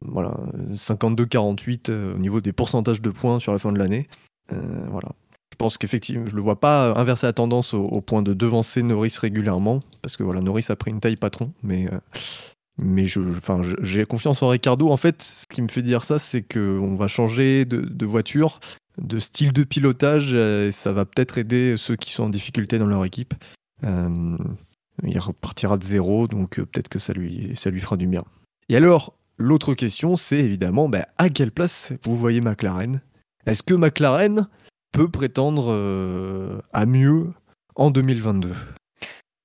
[0.02, 0.34] voilà,
[0.74, 4.08] 52-48 euh, au niveau des pourcentages de points sur la fin de l'année.
[4.54, 5.10] Euh, voilà.
[5.52, 9.18] Je pense qu'effectivement, je le vois pas inverser la tendance au, point de devancer Norris
[9.20, 11.98] régulièrement, parce que voilà, Norris a pris une taille patron, mais euh,
[12.78, 13.20] mais je,
[13.82, 14.90] j'ai confiance en Ricardo.
[14.90, 18.62] En fait, ce qui me fait dire ça, c'est qu'on va changer de, voiture,
[19.02, 22.80] de style de pilotage, euh, et ça va peut-être aider ceux qui sont en difficulté
[22.80, 23.34] dans leur équipe.
[23.84, 28.24] Il repartira de zéro, donc peut-être que ça lui, ça lui fera du bien.
[28.70, 33.02] Et alors, l'autre question, c'est évidemment, bah, à quelle place vous voyez McLaren?
[33.46, 34.48] Est-ce que McLaren
[34.92, 37.34] peut prétendre euh, à mieux
[37.76, 38.54] en 2022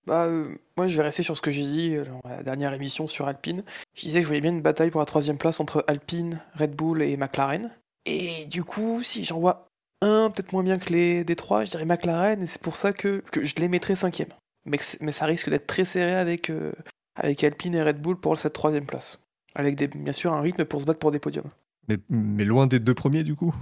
[0.07, 2.73] Bah, euh, moi, je vais rester sur ce que j'ai dit euh, dans la dernière
[2.73, 3.63] émission sur Alpine.
[3.95, 6.75] Je disais que je voyais bien une bataille pour la troisième place entre Alpine, Red
[6.75, 7.71] Bull et McLaren.
[8.07, 9.69] Et du coup, si j'en vois
[10.03, 12.93] un peut-être moins bien que les des trois, je dirais McLaren, et c'est pour ça
[12.93, 14.29] que, que je les mettrais cinquième.
[14.67, 16.73] Mais, ça risque d'être très serré avec, euh,
[17.17, 19.23] avec Alpine et Red Bull pour cette troisième place.
[19.55, 21.51] Avec des, bien sûr un rythme pour se battre pour des podiums.
[21.89, 23.55] mais, mais loin des deux premiers, du coup?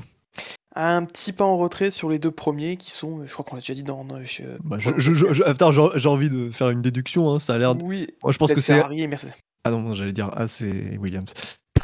[0.75, 3.57] Un petit pas en retrait sur les deux premiers qui sont, euh, je crois qu'on
[3.57, 4.05] l'a déjà dit dans.
[4.05, 7.77] dans- je- Bah, je, j'ai envie de faire une déduction, hein, ça a l'air...
[7.83, 8.75] Oui, Moi, je pense que c'est...
[8.77, 9.33] Ferrari et Mercedes.
[9.65, 11.33] Ah non, non, j'allais dire A, c'est Williams.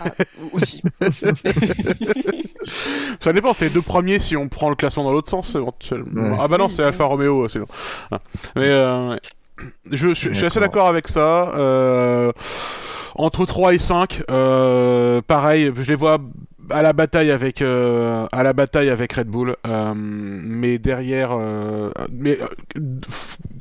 [0.00, 0.10] Ah,
[0.52, 0.82] aussi.
[3.20, 6.30] Ça dépend, c'est les deux premiers si on prend le classement dans l'autre sens éventuellement.
[6.32, 6.36] Ouais.
[6.40, 6.82] Ah bah non, c'est.
[6.82, 7.66] Alfa Romeo, c'est non.
[8.10, 8.18] Ah.
[8.56, 9.16] Mais euh,
[9.90, 10.62] je, suis- je suis assez D'accord.
[10.84, 11.52] d'accord avec ça.
[11.56, 12.32] Euh,
[13.14, 16.18] entre 3 et 5, euh, pareil, je les vois
[16.70, 21.90] à la bataille avec euh, à la bataille avec Red Bull, euh, mais derrière, euh,
[22.10, 22.38] mais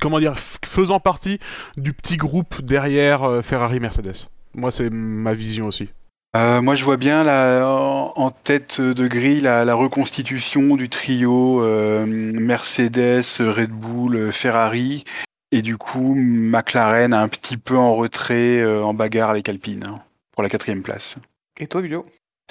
[0.00, 1.38] comment dire, faisant partie
[1.76, 4.28] du petit groupe derrière euh, Ferrari Mercedes.
[4.54, 5.88] Moi, c'est ma vision aussi.
[6.36, 10.88] Euh, moi, je vois bien la, en, en tête de grille la, la reconstitution du
[10.88, 15.04] trio euh, Mercedes, Red Bull, Ferrari,
[15.52, 19.94] et du coup McLaren un petit peu en retrait, euh, en bagarre avec Alpine hein,
[20.32, 21.16] pour la quatrième place.
[21.58, 22.04] Et toi, Bilio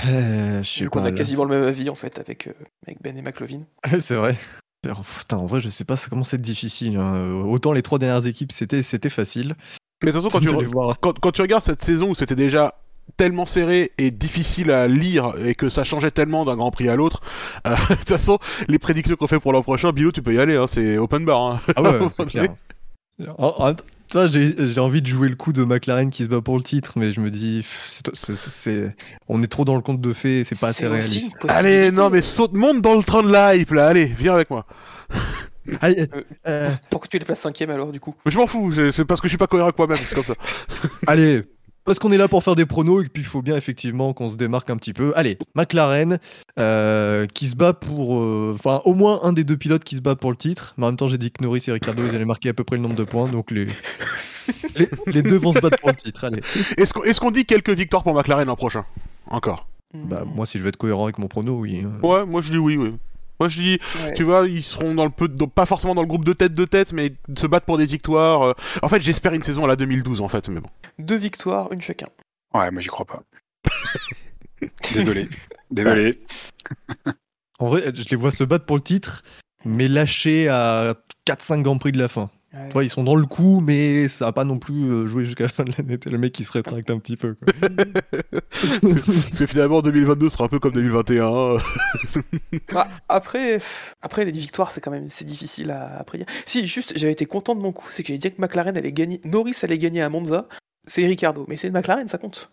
[0.05, 1.17] Euh, je sais Vu qu'on pas, a là.
[1.17, 2.53] quasiment le même avis en fait avec, euh,
[2.85, 3.61] avec Ben et McLovin.
[3.99, 4.37] C'est vrai.
[4.83, 5.97] Putain, en vrai, je sais pas
[6.33, 6.97] à être difficile.
[6.97, 7.15] hein.
[7.15, 9.55] Euh, Autant les trois dernières équipes, c'était c'était facile.
[10.03, 10.99] Mais de toute façon, quand tu, De re- les voir.
[10.99, 12.75] quand, quand tu regardes cette saison où c'était déjà
[13.17, 16.95] tellement serré et difficile à lire et que ça changeait tellement d'un Grand Prix à
[16.95, 17.21] l'autre,
[17.65, 18.37] euh, de toute façon,
[18.67, 21.25] les prédictions qu'on fait pour l'an prochain, Bilo, tu peux y aller, hein, c'est open
[21.25, 21.41] bar.
[21.41, 21.61] hein.
[21.75, 22.49] Ah ouais, c'est clair.
[23.39, 23.85] En- en- toi,
[24.29, 26.93] j'ai j'ai envie de jouer le coup de McLaren qui se bat pour le titre,
[26.97, 28.95] mais je me dis, pff, c'est-
[29.27, 31.33] on est trop dans le conte de fées, c'est pas assez réaliste.
[31.49, 34.49] Allez, non mais saute, monte dans le train de la hype là, allez, viens avec
[34.49, 34.65] moi.
[35.81, 38.71] Allez, Euh, euh, Pourquoi tu les places cinquième alors du coup Mais je m'en fous,
[38.71, 40.35] c'est c'est parce que je suis pas cohérent avec moi-même, c'est comme ça.
[41.07, 41.43] allez,
[41.87, 44.27] parce qu'on est là pour faire des pronos et puis il faut bien effectivement qu'on
[44.27, 45.13] se démarque un petit peu.
[45.15, 46.19] Allez, McLaren
[46.59, 50.01] euh, qui se bat pour, euh, enfin au moins un des deux pilotes qui se
[50.01, 50.73] bat pour le titre.
[50.77, 52.65] Mais en même temps, j'ai dit que Norris et Ricardo ils allaient marquer à peu
[52.65, 53.67] près le nombre de points, donc les
[54.75, 56.25] les, les deux vont se battre pour le titre.
[56.25, 56.41] Allez.
[56.77, 58.83] Est-ce qu'on dit quelques victoires pour McLaren l'an prochain?
[59.29, 59.65] Encore?
[59.93, 61.83] Bah moi, si je veux être cohérent avec mon prono, oui.
[61.85, 62.05] hein.
[62.05, 62.93] Ouais, moi je dis oui, oui.
[63.39, 64.13] Moi je dis, ouais.
[64.15, 66.53] tu vois, ils seront dans le peu, dans- pas forcément dans le groupe de tête
[66.53, 68.41] de tête, mais se battre pour des victoires.
[68.43, 68.53] euh.
[68.81, 70.69] En fait, j'espère une saison à la 2012 en fait, mais bon.
[70.99, 72.07] Deux victoires, une chacun.
[72.53, 73.21] Ouais, moi j'y crois pas.
[74.93, 75.27] Désolé.
[75.71, 76.19] Désolé.
[77.59, 79.23] En vrai, je les vois se battre pour le titre,
[79.65, 80.95] mais lâcher à
[81.27, 82.29] 4-5 Grands Prix de la fin.
[82.53, 82.69] Ouais.
[82.69, 85.43] Vois, ils sont dans le coup, mais ça va pas non plus euh, jouer jusqu'à
[85.43, 85.97] la fin de l'année.
[85.97, 87.35] T'es Le mec qui se rétracte un petit peu.
[87.35, 87.53] quoi.
[88.81, 91.25] Parce que finalement 2022 sera un peu comme 2021.
[91.25, 91.59] euh.
[92.73, 93.59] Bah, après,
[94.01, 96.25] après les victoires, c'est quand même c'est difficile à, à prédire.
[96.45, 98.93] Si, juste, j'avais été content de mon coup, c'est que j'ai dit que McLaren allait
[98.93, 100.47] gagner, Norris allait gagner à Monza.
[100.85, 102.49] C'est Ricardo, mais c'est une McLaren, ça compte.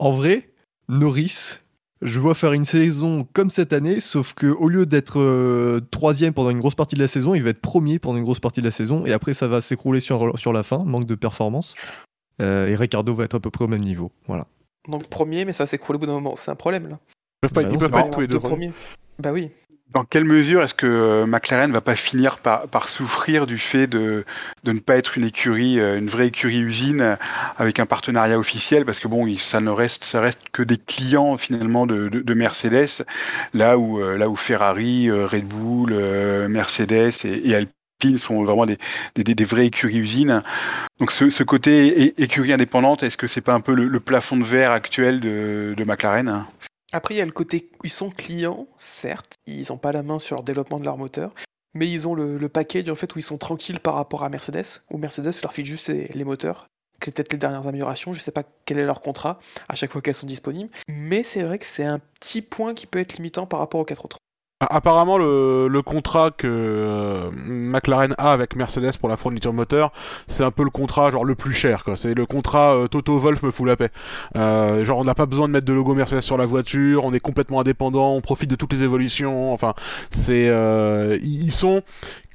[0.00, 0.50] En vrai,
[0.88, 1.60] Norris,
[2.02, 6.32] je vois faire une saison comme cette année, sauf que au lieu d'être euh, troisième
[6.32, 8.60] pendant une grosse partie de la saison, il va être premier pendant une grosse partie
[8.60, 11.74] de la saison, et après ça va s'écrouler sur, sur la fin, manque de performance.
[12.40, 14.12] Euh, et Ricardo va être à peu près au même niveau.
[14.26, 14.46] Voilà.
[14.88, 16.36] Donc premier, mais ça va s'écrouler au bout d'un moment.
[16.36, 16.98] C'est un problème là.
[17.42, 18.34] Ils peuvent pas, Bah ils non, peuvent pas être tous les deux.
[18.34, 18.72] Deux premiers.
[19.18, 19.50] Bah oui.
[19.92, 23.88] Dans quelle mesure est-ce que euh, McLaren va pas finir par, par souffrir du fait
[23.88, 24.24] de,
[24.62, 27.16] de ne pas être une écurie, euh, une vraie écurie usine euh,
[27.58, 28.84] avec un partenariat officiel?
[28.84, 32.34] Parce que bon, ça ne reste, ça reste que des clients finalement de, de, de
[32.34, 33.04] Mercedes,
[33.52, 35.92] là où, là où Ferrari, Red Bull,
[36.48, 38.78] Mercedes et, et Alpine sont vraiment des,
[39.16, 40.42] des, des- vraies écuries usines.
[41.00, 44.36] Donc ce, ce côté écurie indépendante, est-ce que c'est pas un peu le, le plafond
[44.36, 46.44] de verre actuel de, de McLaren?
[46.92, 50.18] Après, il y a le côté, ils sont clients, certes, ils n'ont pas la main
[50.18, 51.32] sur le développement de leur moteur,
[51.74, 54.82] mais ils ont le, package en fait où ils sont tranquilles par rapport à Mercedes,
[54.90, 56.66] où Mercedes leur file juste les, les moteurs,
[56.98, 59.38] peut-être les dernières améliorations, je sais pas quel est leur contrat
[59.68, 62.86] à chaque fois qu'elles sont disponibles, mais c'est vrai que c'est un petit point qui
[62.86, 64.18] peut être limitant par rapport aux quatre autres.
[64.62, 69.90] A- Apparemment, le, le contrat que euh, McLaren a avec Mercedes pour la fourniture moteur,
[70.26, 71.82] c'est un peu le contrat genre le plus cher.
[71.96, 73.88] C'est le contrat euh, Toto Wolf me fout la paix.
[74.36, 77.12] Euh, genre, on n'a pas besoin de mettre de logo Mercedes sur la voiture, on
[77.14, 79.52] est complètement indépendant, on profite de toutes les évolutions.
[79.52, 79.74] Enfin,
[80.10, 81.82] c'est euh, ils sont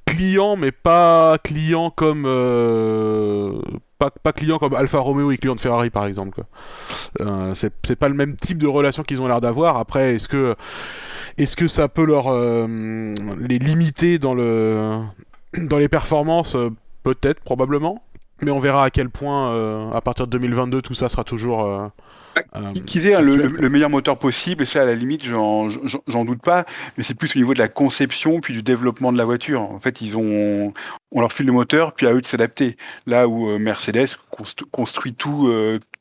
[0.07, 3.59] clients, mais pas clients comme euh,
[3.99, 6.31] pas, pas clients comme Alfa Romeo et clients de Ferrari par exemple.
[6.31, 6.45] Quoi.
[7.21, 9.77] Euh, c'est pas le même type de relation qu'ils ont l'air d'avoir.
[9.77, 10.55] Après, est-ce que
[11.37, 14.99] est-ce que ça peut leur euh, les limiter dans le
[15.67, 16.55] dans les performances?
[16.55, 16.69] Euh,
[17.03, 18.01] Peut-être, probablement.
[18.41, 21.63] Mais on verra à quel point, euh, à partir de 2022, tout ça sera toujours.
[21.63, 21.87] euh,
[22.55, 23.51] euh, Qu'ils aient hein, le, actuel.
[23.51, 25.67] le- le meilleur moteur possible, et ça à la limite, j'en
[26.25, 26.65] doute pas,
[26.97, 29.61] mais c'est plus au niveau de la conception puis du développement de la voiture.
[29.61, 30.73] En fait, ils ont,
[31.11, 32.75] on leur file le moteur, puis à eux de s'adapter.
[33.05, 35.47] Là où Mercedes const- construit tout,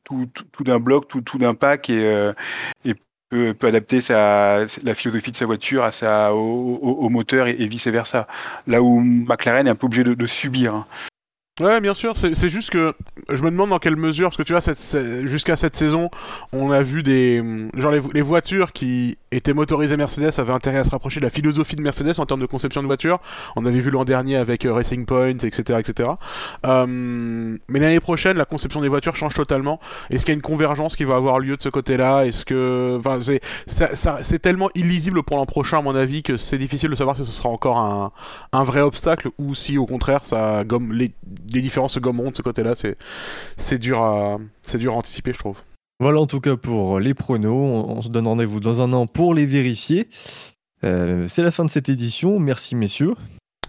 [0.04, 2.30] tout, tout, tout d'un bloc, tout, tout d'un pack, et,
[2.86, 2.94] et
[3.54, 7.86] peut, adapter sa, la philosophie de sa voiture à sa, au, moteur et, et vice
[7.86, 8.26] versa.
[8.66, 10.74] Là où McLaren est un peu obligé de, subir.
[10.74, 10.86] hein.
[11.60, 12.16] Ouais, bien sûr.
[12.16, 12.94] C'est juste que
[13.30, 14.62] je me demande dans quelle mesure, parce que tu vois,
[15.24, 16.10] jusqu'à cette saison,
[16.52, 17.42] on a vu des
[17.76, 21.76] genre les voitures qui étaient motorisées Mercedes avaient intérêt à se rapprocher de la philosophie
[21.76, 23.18] de Mercedes en termes de conception de voiture.
[23.56, 26.10] On avait vu l'an dernier avec euh, Racing Point, etc., etc.
[26.66, 26.86] Euh,
[27.68, 29.80] mais l'année prochaine, la conception des voitures change totalement.
[30.10, 32.24] Est-ce qu'il y a une convergence qui va avoir lieu de ce côté-là?
[32.26, 36.58] Est-ce que, enfin, c'est c'est tellement illisible pour l'an prochain, à mon avis, que c'est
[36.58, 38.12] difficile de savoir si ce sera encore un,
[38.52, 41.12] un vrai obstacle ou si au contraire ça gomme les,
[41.52, 42.74] les différences se gommeront de ce côté-là.
[42.76, 42.96] C'est
[43.56, 45.58] c'est dur c'est dur à anticiper, je trouve.
[46.04, 47.54] Voilà en tout cas pour les pronos.
[47.54, 50.10] On, on se donne rendez-vous dans un an pour les vérifier.
[50.84, 52.38] Euh, c'est la fin de cette édition.
[52.38, 53.14] Merci messieurs.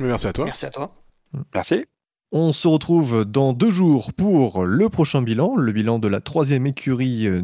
[0.02, 0.44] Merci à toi.
[0.44, 0.94] Merci à toi.
[1.54, 1.86] Merci.
[2.34, 6.68] On se retrouve dans deux jours pour le prochain bilan, le bilan de la troisième
[6.68, 7.42] écurie euh,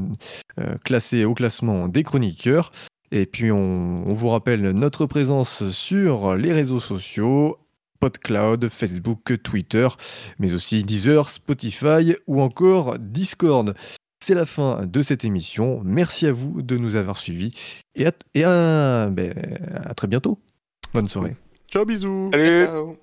[0.59, 2.73] euh, classée au classement des chroniqueurs.
[3.13, 7.59] Et puis on, on vous rappelle notre présence sur les réseaux sociaux,
[8.01, 9.87] PodCloud, Facebook, Twitter,
[10.37, 13.73] mais aussi Deezer, Spotify ou encore Discord.
[14.23, 15.81] C'est la fin de cette émission.
[15.83, 17.53] Merci à vous de nous avoir suivis
[17.95, 19.33] et à, et à- ben,
[19.83, 20.39] à très bientôt.
[20.93, 21.35] Bonne soirée.
[21.71, 22.29] Ciao, bisous.
[22.31, 22.57] Salut.
[22.57, 22.97] Ciao.